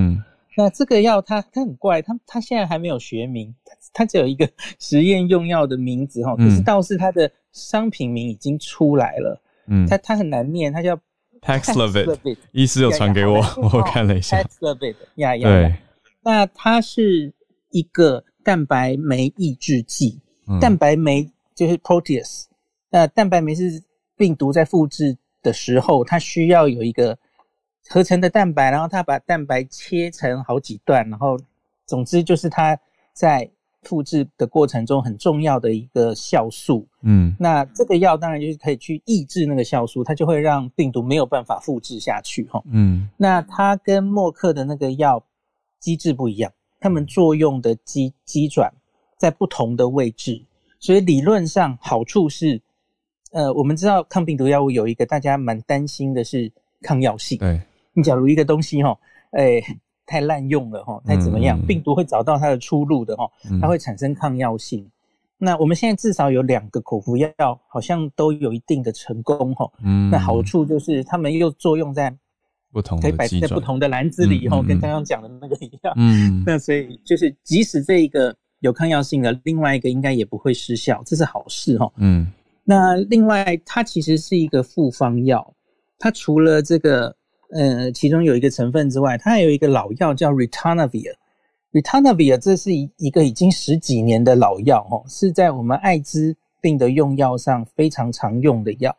[0.58, 10.98] 那这个药它它很怪，它它现在还没有学名，它它只有一个 实验用药的名字哈，可是倒是它的商品名已经出来了，嗯，它它很难念，它叫
[11.46, 15.76] Paxlovid，医师有传给我， 我看了一下，Paxlovid，呀呀，对，
[16.24, 17.34] 那它是
[17.72, 20.22] 一个蛋白酶抑制剂，
[20.62, 22.44] 蛋白酶就是 Proteus，
[22.90, 23.82] 那蛋白酶是
[24.16, 27.18] 病毒在复制的时候，它需要有一个。
[27.88, 31.38] 合成的蛋白，然后它把蛋白切成好几段，然后
[31.86, 32.76] 总之就是它
[33.14, 33.48] 在
[33.84, 36.88] 复制的过程中很重要的一个酵素。
[37.04, 42.46] 嗯，那这个药当然就是可以去抑制那个酵素，它就会让病毒没有办法复制下去。
[42.46, 45.24] 哈，嗯，那它跟默克的那个药
[45.80, 48.74] 机制不一样，它们作用的机机转
[49.16, 50.44] 在不同的位置，
[50.86, 52.62] 所以理论上好处是，
[53.32, 56.52] 呃，我们知道抗病毒药物有一个大家蛮担心的是
[56.84, 57.40] 抗药性。
[57.40, 57.60] 对。
[57.94, 58.96] 你假如一个东西哈，
[59.32, 59.60] 哎，
[60.06, 61.60] 太滥用了哈，太怎么样？
[61.66, 63.28] 病毒会找到它的出路的哈，
[63.60, 64.88] 它会产生抗药性。
[65.40, 67.32] 那我们现在至少有两个口服药，
[67.68, 69.68] 好像都有一定的成功哈。
[69.84, 72.16] 嗯，那好处就是它们又作用在
[72.72, 75.92] 不同可以摆在不同的篮子里哈，跟刚刚讲的那个一样。
[75.98, 78.36] 嗯，那所以就是即使这一个
[78.66, 81.92] 有抗药性的，另外一个应该也不会失效，这是好事哈。
[81.98, 82.28] 嗯，
[82.64, 85.54] 那另外它其实是一个复方药，
[85.98, 87.16] 它除了这个。
[87.52, 91.14] 呃，其中有一个成分之外，它还有一个老药叫 Ritonavir。
[91.72, 98.94] Ritonavir 这是一一个已经十几年的老药哦，是在我们艾滋病的用药上非常常用的药。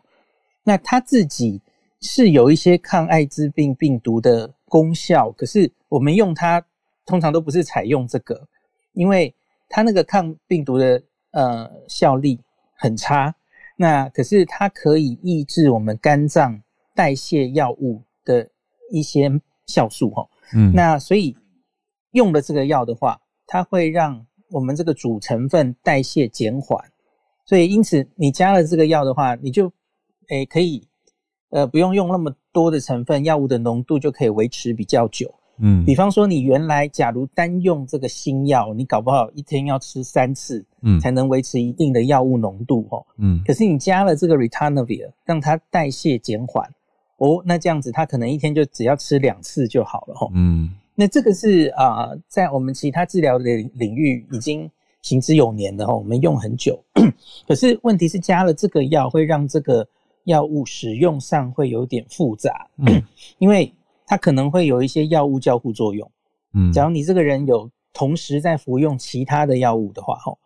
[0.63, 1.61] 那它自己
[2.01, 6.65] 是有一些抗艾滋病病毒的功效，可是我们用它
[7.05, 8.47] 通常都不是采用这个，
[8.93, 9.35] 因为
[9.69, 11.03] 它那个抗病毒的
[11.33, 12.41] 呃效力
[12.77, 13.35] 很差。
[13.77, 16.61] 那可是它可以抑制我们肝脏
[16.95, 18.03] 代谢药物。
[18.27, 18.51] 的
[18.91, 19.31] 一些
[19.69, 21.37] 酵素哈，嗯，那所以
[22.11, 26.77] 用了这个药的话，它会让我们这个主成分代谢减缓，
[27.45, 29.73] 所以因此你加了这个药的话，你就
[30.31, 30.89] 诶可以
[31.51, 46.69] 呃不用用那么多的成分，药物的浓度就可以维持比较久，嗯，比方说你原来假如单用这个新药，你搞不好一天要吃三次，嗯，才能维持一定的药物浓度哦，嗯，可是你加了这个 Ritonavir，让它代谢减缓。
[47.19, 50.29] 哦，那这样子，它可能一天就只要吃两次就好了哈。
[50.35, 56.79] 嗯，那这个是啊，在我们其他治疗的领域已经行之有年的哈，我们用很久。
[57.49, 59.89] 可是问题是加了这个药，会让这个
[60.25, 62.69] 药物使用上会有点复杂，
[63.39, 63.73] 因为
[64.07, 66.11] 它可能会有一些药物交互作用。
[66.55, 70.39] 嗯，假如你这个人有同时在服用其他的药物的话，哈，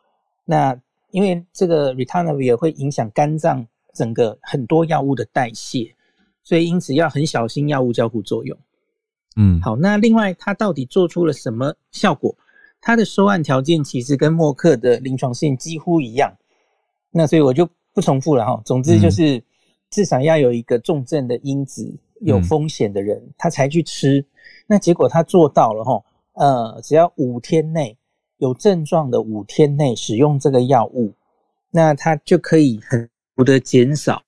[0.44, 0.80] 那
[1.12, 5.94] 因为这个 Ritonavir 会影响肝脏整个很多药物的代谢。
[6.42, 8.58] 所以因此要很小心药物交互作用。
[9.36, 12.34] 嗯，好，那另外它到底做出了什么效果？
[12.80, 16.34] 它的收案条件其实跟默克的临床试验几乎一样。
[17.10, 18.60] 那所以我就不重复了哈。
[18.64, 19.44] 总之就是
[19.90, 24.24] 至少要有一个重症的因子有风险的人，他才去吃。
[24.66, 26.04] 那结果他做到了哈。
[26.34, 27.98] 呃，只要五天内
[28.38, 31.12] 有症状的五天内使用这个药物，
[31.70, 33.08] 那他就可以很
[33.44, 34.22] 的减少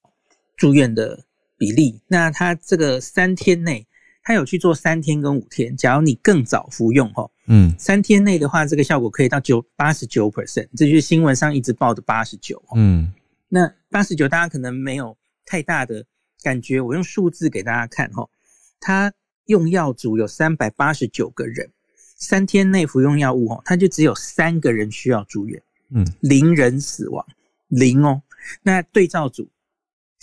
[0.57, 1.24] 住院的。
[1.59, 3.86] 比例，那他这个三天内，
[4.24, 5.76] 他有去做三天跟五天。
[5.76, 13.12] 假如你更早服用，哈，嗯，三天内的话，这个效果可以到九八十九 percent，这就是新闻上一直报的八十九，嗯，
[13.49, 15.16] 那八十九大家可能没有
[15.47, 16.05] 太大的
[16.43, 18.28] 感觉，我用数字给大家看，哈，
[18.80, 19.12] 他
[19.47, 21.70] 用药组有三百八十九个人，
[22.16, 27.24] 三天内服用药物，哦，他就只有三个人需要住院，嗯，零人死亡，
[27.68, 28.22] 零哦，
[28.62, 29.49] 那对照组。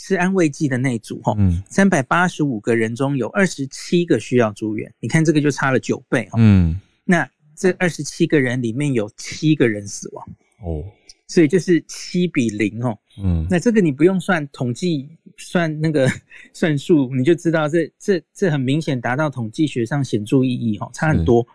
[0.01, 1.35] 吃安慰剂的那组，哈，
[1.69, 10.25] 三百八十五个人中有二十七个需要住院，你看这个就差了九倍，哦，嗯，那这二十七个人里面有七个人死亡，
[10.63, 10.85] 哦，
[11.27, 15.05] 所以就是七比零，哦，嗯，那这个你不用算统计，
[15.39, 16.07] 算那个
[16.53, 21.47] 算数，你就知道这这这很明显达到统计学上显著意义，哦，差很多，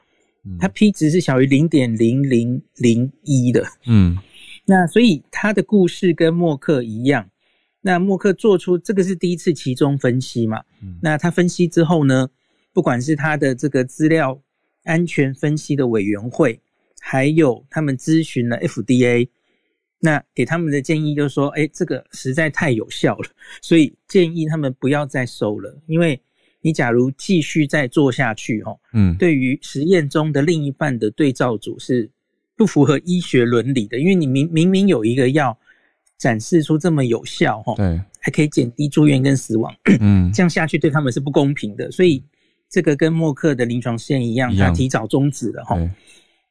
[0.59, 4.19] 它 p 值是小于零点零零零一的，嗯，
[4.67, 7.29] 那所以他的故事跟默克一样。
[7.87, 10.63] 那默克做出这个是第一次其中分析嘛？
[11.03, 12.29] 那他分析之后呢，
[12.73, 14.41] 不管是他的这个资料
[14.85, 16.59] 安全分析的委员会，
[16.99, 19.29] 还有他们咨询了 FDA，
[20.05, 23.29] 那给他们的建议就是说，哎，这个实在太有效了，
[23.63, 26.21] 所以建议他们不要再收了，因为
[26.61, 32.11] 你假如继续再做下去，哦，嗯，对于实验中的另一半的对照组是
[32.55, 35.59] 不符合医学伦理的，因为你明明明有一个药
[36.19, 42.23] 展示出这么有效，哈，对，还可以减低住院跟死亡，嗯， 这样下去对他们是不公平的，所以。
[42.71, 45.79] 这个跟默克的临床试验一样，他提早终止了哈。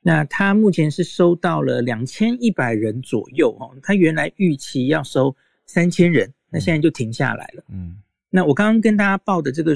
[0.05, 5.35] 那他目前是收到了两千一百人左右哦，他原来预期要收
[5.65, 7.63] 三千人，那现在就停下来了。
[7.69, 7.97] 嗯，
[8.29, 9.73] 那我刚刚跟大家报的这个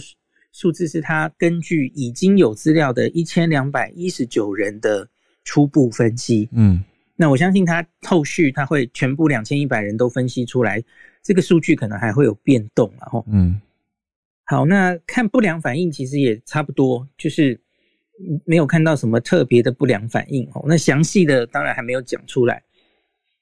[0.51, 5.07] 数字是他根据已经有资料的一千两百一十九人的
[5.45, 6.49] 初步分析。
[6.51, 6.83] 嗯，
[7.15, 10.83] 那我相信他后续他会全部两千一百人都分析出来，
[11.23, 13.61] 这个数据可能还会有变动然后嗯。
[14.49, 17.59] 好，那看不良反应其实也差不多，就是
[18.45, 20.63] 没有看到什么特别的不良反应哦。
[20.65, 22.63] 那详细的当然还没有讲出来。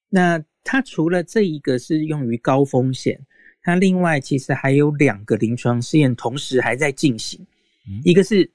[0.09, 3.19] 那它除了这一个是用于高风险，
[3.61, 7.45] 它另外其实还有两个临床试验同时还在进行，
[8.03, 8.49] 一个是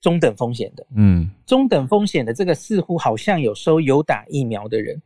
[0.00, 5.00] 中等风险的，嗯，中等风险的这个似乎好像有收有打疫苗的人。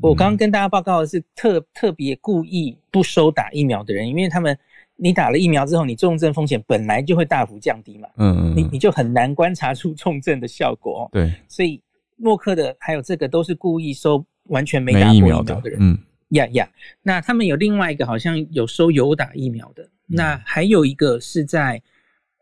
[0.00, 4.58] 我刚刚跟大家报告的是特特别故意不收打疫苗的人，因为他们。
[5.02, 11.82] 你打了疫苗之后，你重症风险本来就会大幅降低嘛，嗯嗯，你你就很难观察出重症的效果，对，所以
[12.16, 15.98] 默克的还有这个都是故意收完全没打过疫苗的人，嗯。
[16.28, 16.70] 呀呀，
[17.02, 21.82] 那他们有另外一个好像有收有打疫苗的，那还有一个是在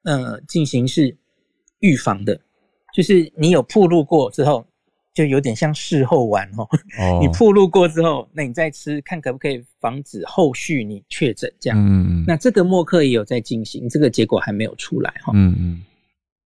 [0.04, 1.16] 呃进行是
[1.80, 2.40] 预防的，
[2.94, 4.64] 就是你有铺路过之后。
[5.20, 6.66] 就有点像事后玩哦，
[7.20, 11.78] 你铺路过之后，那你再吃，看可不可以防止后续你确诊这样。
[11.78, 15.30] 嗯那这个默克也有在进行，这个结果还没有出来哈。
[15.34, 15.82] 嗯嗯。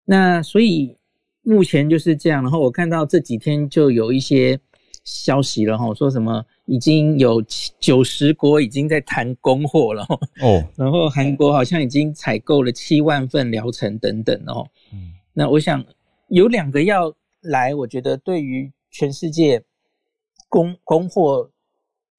[0.06, 0.96] 那所以
[1.44, 4.58] 目前就是这样，然后我看到这几天就有一些
[5.04, 7.44] 消息了哈，说什么已经有
[7.78, 10.04] 九十国已经在谈供货了
[10.42, 14.66] 哦，然后韩国好像已经采购了七万份疗程等等哦。
[14.94, 15.12] 嗯。
[15.34, 15.84] 那我想
[16.30, 17.14] 有两个要。
[17.42, 19.64] 来，我觉得对于全世界
[20.48, 21.50] 供供货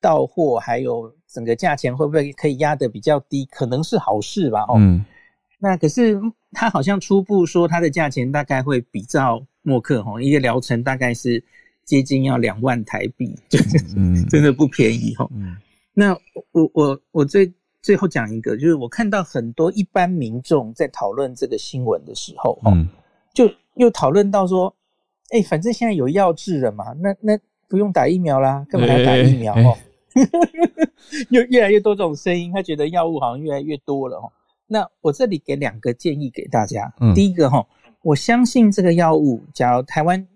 [0.01, 4.65] 到货，还有整个价钱会不会可以压得比较低，可能是好事吧？
[4.69, 4.77] 哦，
[5.61, 6.21] 那可是
[6.51, 11.43] 他好像初步说，它的价钱大概会比照默克哈，一个疗程大概是
[11.85, 13.79] 接近要两万台币，就是
[14.29, 15.29] 真的不便宜哈。
[15.95, 16.13] 那
[16.51, 22.89] 我我我最最后讲一个，就是我看到很多一般民众在讨论这个新闻的时候，嗯，
[23.33, 24.75] 就又讨论到说。
[25.33, 29.77] 哎，反正现在有药治了嘛，那那不用打疫苗啦，干嘛要打疫苗哦？
[31.31, 34.31] 又越来越多这种声音，他觉得药物好像越来越多了哦。
[34.67, 36.93] 那我这里给两个建议给大家。
[37.15, 37.67] 第一个哈，
[38.03, 40.29] 我相信这个药物，假如台湾，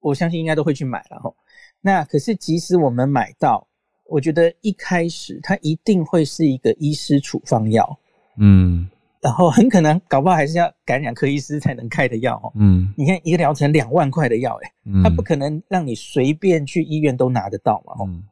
[0.00, 1.32] 我相信应该都会去买了哈。
[1.80, 3.66] 那可是即使我们买到，
[4.04, 7.98] 我觉得一开始它一定会是一个医师处方药。
[8.38, 8.88] 嗯。
[9.26, 12.52] 然后很可能搞不好还是要感染科医师才能开的药哦。
[12.54, 14.72] 嗯，你看一个疗程两万块的药，哎，
[15.02, 17.94] 他不可能让你随便去医院都拿得到嘛。
[18.06, 18.22] 嗯，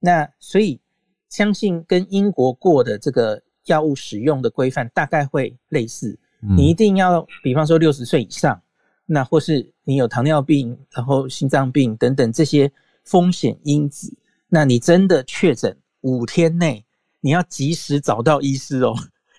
[0.00, 0.80] 那所以
[1.28, 6.18] 相信跟英国过的这个药物使用的规范大概会类似。
[6.40, 8.60] 你一定要，比方说六十岁以上，
[9.06, 12.68] 那或是你有糖尿病，然后心脏病等等这些
[13.04, 14.12] 风险因子，
[14.48, 16.84] 那你真的确诊五天内，
[17.20, 18.92] 你要及时找到医师哦。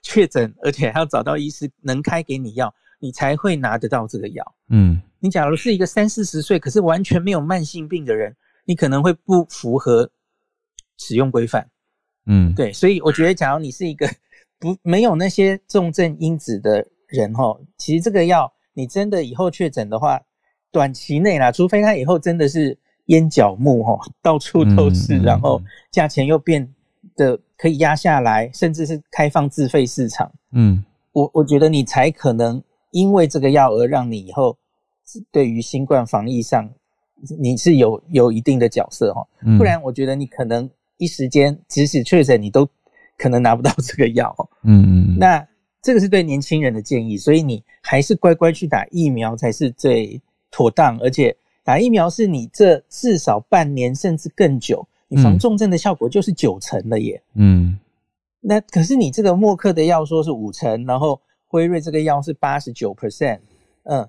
[0.03, 4.55] 确诊，而且还要找到医师能开给你药，你才会拿得到这个药。
[4.69, 8.35] 嗯，你假如是一个三四十岁，可是完全没有慢性病的人，
[8.65, 10.11] 你可能会不符合
[10.97, 11.67] 使用规范。
[12.25, 14.07] 嗯，对，所以我觉得，假如你是一个
[14.59, 20.21] 不没有那些重症因子的人，哈，其实这个药你真的以后确诊的话，
[20.69, 26.73] 短期内啦，除非他以后真的是烟角木，哈，到处都是，然后价钱又变。
[27.15, 30.31] 的可以压下来，甚至是开放自费市场。
[30.51, 32.61] 嗯，我我觉得你才可能
[32.91, 34.57] 因为这个药而让你以后
[35.31, 36.69] 对于新冠防疫上
[37.39, 39.25] 你是有有一定的角色哈。
[39.57, 42.67] 不然我觉得你可能一时间即使确诊，你都
[43.17, 44.35] 可能拿不到这个药。
[44.63, 45.17] 嗯嗯。
[45.17, 45.45] 那
[45.81, 54.87] 这个是对年轻人的建议，所以你还是乖乖去打疫苗才是最妥当，而且打疫苗是你这至少半年甚至更久。
[55.17, 57.21] 防重症的效果就是九成了耶。
[57.35, 57.77] 嗯，
[58.39, 63.39] 那可是你这个默克的药说是五成，然后辉瑞这个药是八十九 percent。
[63.83, 64.07] 嗯，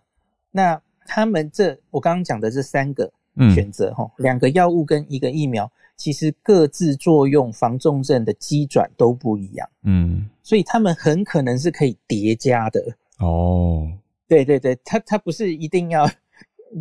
[0.51, 3.13] 那他们这我刚刚讲的这三个
[3.55, 9.69] 选择哈，两个药物跟一个疫苗，其实各自作用防重症的机转都不一样。
[9.83, 12.81] 嗯，所以他们很可能是可以叠加的。
[13.19, 13.89] 哦，
[14.27, 16.09] 对对对，他他不是一定要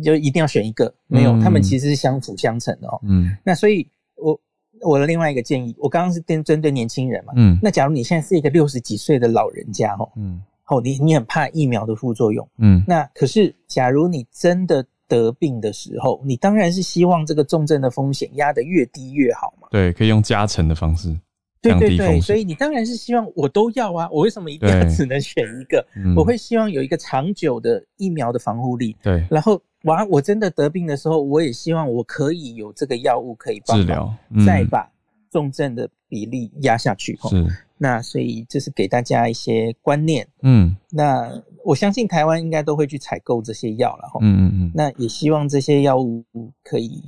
[0.02, 3.00] 就一定要选一个，没有，他们其实是相辅相成的哦。
[3.04, 4.40] 嗯，那所以我
[4.80, 21.16] 我的另外一个建议，我刚刚是针针对年轻人嘛，嗯，那假如你现在是一个六十几岁的老人家哦，嗯，哦，你你很怕疫苗的副作用，嗯，那可是假如你真的得病的时候，你当然是希望这个重症的风险压得越低越好嘛，对，可以用加成的方式。
[21.62, 24.06] 对对对，所以你当然是希望我都要啊！
[24.12, 25.82] 我为什么一定要只能选一个？
[26.14, 28.94] 我会希望有一个长久的疫苗的防护力。
[29.02, 34.12] 对，然后完我真的得病的时候，我也希望我可以有这个药物可以治疗，
[34.44, 34.90] 再把
[35.30, 37.18] 重症的比例压下去。
[37.28, 37.46] 是，
[37.78, 40.26] 那所以这是给大家一些观念。
[40.42, 44.10] 嗯，那我相信台湾应该都会去采购这些药了。
[44.20, 44.72] 嗯嗯嗯。
[44.74, 46.24] 那也希望这些药物
[46.62, 47.02] 可以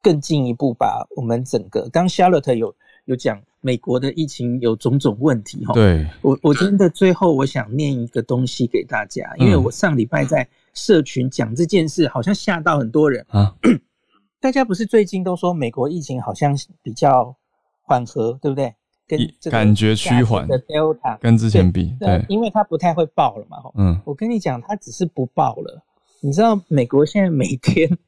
[0.00, 3.42] 更进一步把我们整个刚 Charlotte 有有讲。
[3.62, 13.54] 美国的疫情有种种问题哈，对我我真的最后我想念一个东西给大家，因为我上礼拜在社群讲这件事，好像吓到很多人啊。
[14.40, 17.36] 大家不是最近都说美国疫情好像比较
[17.82, 18.74] 缓和，对不对？
[19.06, 19.18] 跟
[19.50, 23.58] 感觉趋缓的 Delta 跟之前比，对，因为它不太会爆了嘛。
[23.74, 25.82] 嗯，我跟你讲，它只是不爆了。
[26.20, 27.98] 你知道美国现在每天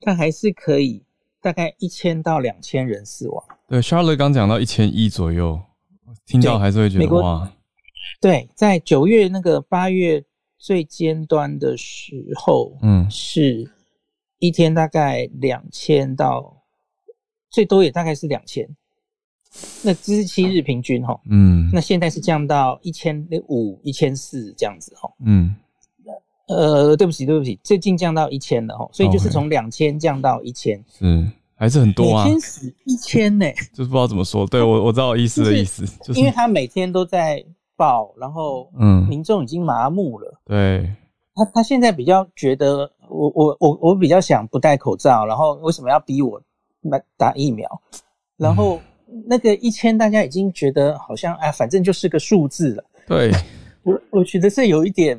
[0.00, 1.02] 它还是可以。
[1.42, 3.44] 大概一千到两千人死亡。
[3.72, 5.58] 对，Charlotte 刚讲到一千一左右，
[6.26, 7.50] 听到还是会觉得哇。
[8.20, 10.22] 对，在九月那个八月
[10.58, 13.72] 最尖端的时候，嗯，是
[14.40, 16.62] 一天大概两千到
[17.48, 18.68] 最多也大概是两千。
[19.82, 25.56] 那这是七日平均哈，嗯，那现在是降到一千五、一千四这样子哈，嗯，
[26.46, 31.32] 呃，对不起，对不起，最近降到一千了哈，所以就是从两千降到一千，嗯，
[31.62, 37.40] 还是很多啊，每天死一千呢，就是不知道怎么说，对我我知道意思的意思，就是因为他每天都在
[37.76, 40.92] 报，然后嗯，民众已经麻木了，对，
[41.36, 46.42] 他他现在比较觉得，我我我我比较想不戴口罩，然后为什么要逼我
[46.80, 47.68] 来打疫苗？
[48.36, 48.80] 然后
[49.28, 53.30] 那个一千，大家已经觉得好像哎，反正就是个数字了，对。
[53.84, 55.16] 我我觉得这有一点。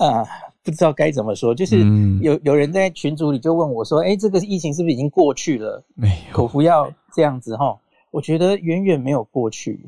[0.00, 0.26] 啊，
[0.64, 1.78] 不知道该怎么说，就是
[2.20, 7.76] 有有人在群组里就问我说：“哎，这个疫情是不是已经过去了？”没有，口服药这样子哈，
[8.10, 9.80] 我觉得远远没有过去。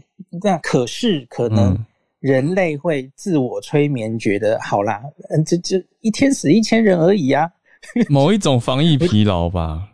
[0.43, 1.79] 这样可是可能
[2.21, 5.01] 人类会自我催眠，觉得好啦，
[5.31, 7.49] 嗯，这这一天死一千人而已啊，
[8.09, 9.91] 某一种防疫疲劳吧。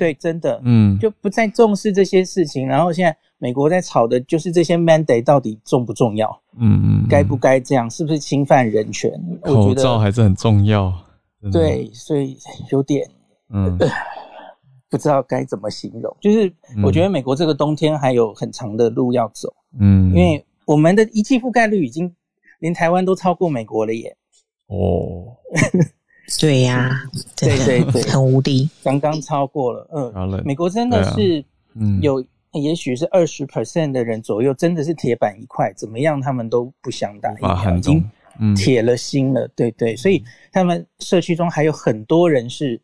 [0.00, 3.16] 对对，真的，嗯，就不再重视这些事情，然后现在。
[3.42, 6.28] 美国在吵的就是这些 mandate 到底重不重要？
[6.58, 7.88] 嗯嗯，该不该这样？
[7.90, 9.10] 是不是侵犯人权？
[9.40, 10.92] 口罩还是很重要。
[11.50, 12.36] 对，所以
[12.70, 13.08] 有点
[13.48, 13.78] 嗯，
[14.90, 16.14] 不知道该怎么形容。
[16.20, 16.52] 就是
[16.84, 19.50] 我觉得美国这个冬天还有很长的路要走。
[19.80, 22.14] 嗯，因为我们的一剂覆盖率已经
[22.58, 24.14] 连台湾都超过美国了耶。
[24.66, 25.34] 哦，
[26.38, 27.02] 对呀，
[27.36, 29.88] 对对对，很无敌，刚刚超过了。
[29.92, 31.44] 嗯，美国真的是
[32.00, 32.24] 有。
[32.54, 38.10] 也许是二十 percent 的人左右，真的是铁板一块，怎么样他们都不想打疫苗，已经
[38.56, 39.46] 铁了心了。
[39.54, 40.20] 对对，所以
[40.50, 42.80] 他们社区中还有很多人是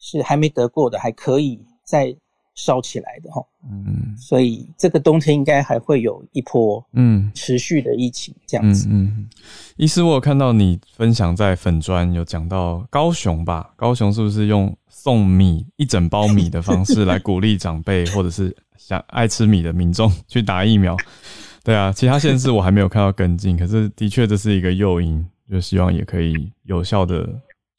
[0.00, 2.12] 是还没得过的，还可以再
[2.54, 3.44] 烧起来的哈。
[3.70, 8.88] 嗯，所以这个冬天应该还会有一波嗯持续的疫情这样子。
[8.90, 9.28] 嗯，
[9.76, 13.72] 医师，我有看到你分享在粉砖有讲到高雄吧？
[13.76, 18.54] 高雄是不是用送米一整包米的方式来鼓励长辈或者是？
[18.76, 20.94] 想爱吃米的民众去打疫苗，
[21.64, 27.26] 对啊，其他县市我还没有看到跟进，可是的确这是一个诱因，就希望也可以有效的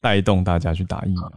[0.01, 1.32] 带动大家去打疫苗。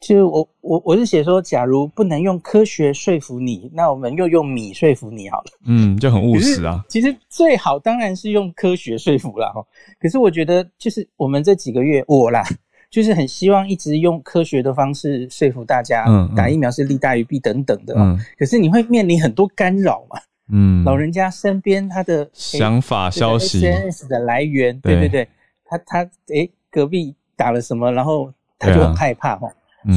[0.00, 5.44] 其实我我我是写说，假如不能用科学说服你，那我们又用米说服你好了。
[5.66, 6.84] 嗯，就很务实啊。
[6.88, 9.64] 其实最好当然是用科学说服了哈。
[9.98, 12.44] 可是我觉得，就是我们这几个月我啦。
[12.90, 17.92] 就是很希望一直用科学的方式说服大家，嗯打疫苗是利大于弊等等的。
[17.96, 20.20] 嗯，可是你会面临很多干扰嘛？
[20.52, 25.28] 嗯，老人家身边他的想法、消息、SNS 的来源，对对对，
[25.64, 29.48] 他他诶，隔壁打了什么，然后他就很害怕哈。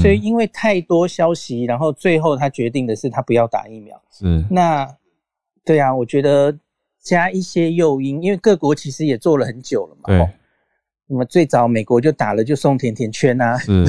[0.01, 4.01] 所以因为太多消息，然后最后他决定的是他不要打疫苗。
[4.11, 4.87] 是那
[5.63, 6.57] 对啊，我觉得
[7.01, 10.07] 加一些诱因，因为各国其实也做了很久了嘛。
[10.07, 10.29] 对。
[11.09, 13.85] 那么最早美国就打了就送甜甜圈啊，是，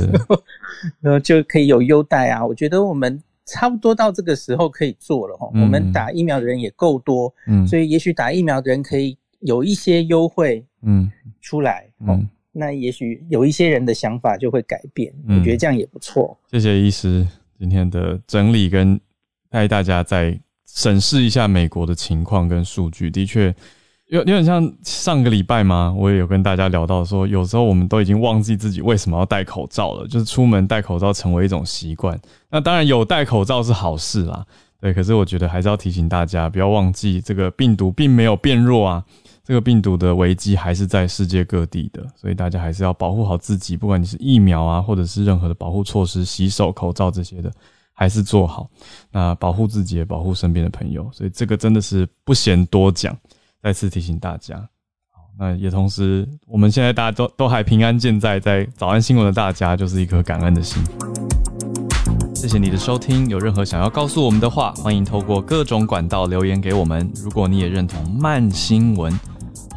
[1.03, 2.47] 然后就可以有优待啊。
[2.47, 5.51] 我觉得我们差不多到这个时候可以做了哈。
[5.55, 11.11] 我们打疫苗的人也够多，嗯，所以也许打疫苗的人可以有一些优惠，嗯，
[11.41, 15.13] 出来，嗯，那也许有一些人的想法就会改变。
[15.29, 16.39] 我觉得这样也不错。
[16.51, 17.27] 谢谢医师
[17.59, 19.01] 今天的整理跟
[19.49, 23.55] 带大家再审视一下美国的情况跟数据，的确。
[24.11, 25.95] 有有点像上个礼拜吗？
[25.95, 32.19] 我也有跟大家聊到说，有时候我们都已经忘记自己为什么要戴口罩了，就是出门戴口罩成为一种习惯。
[32.51, 34.47] 那当然有戴口罩是好事啦，
[34.81, 34.95] 对。
[34.95, 39.05] 可是我觉得还是要提醒大家，不要忘记这个病毒并没有变弱啊，
[39.49, 47.51] 这个病毒的危机还是在世界各地的，所以大家还是要保护好自己，不管你是疫苗啊，或者是任何的保护措施，洗手、口罩这些的，
[47.95, 48.69] 还是做好。
[49.11, 53.17] 那保护自己，也保护身边的朋友，所以这个真的是不嫌多讲。
[53.63, 54.63] 再次提醒大家，
[55.39, 60.83] 那也同时，我们现在大家都都还平安健在，在早安新闻的大家，就是一颗感恩的心。
[62.35, 67.11] 谢谢你的收听，有任何想要告诉我们的话，欢迎透过各种管道留言给我们。
[67.15, 69.19] 如果你也认同慢新闻，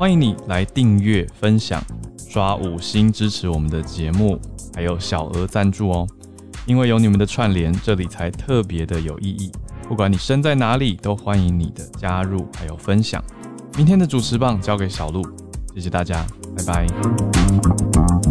[0.02, 1.80] 欢迎你来订阅、分享、
[2.28, 4.42] 刷五星支持我们的节目，
[4.74, 6.08] 还有小额赞助哦。
[6.66, 9.52] 因为有你们的串联，这里才特别的有意义。
[9.88, 13.24] 不管你身在哪里，都欢迎你的加入还有分享。
[13.78, 15.22] 明天的主持棒交给小鹿，
[15.76, 16.26] 谢谢大家，
[16.58, 18.31] 拜拜。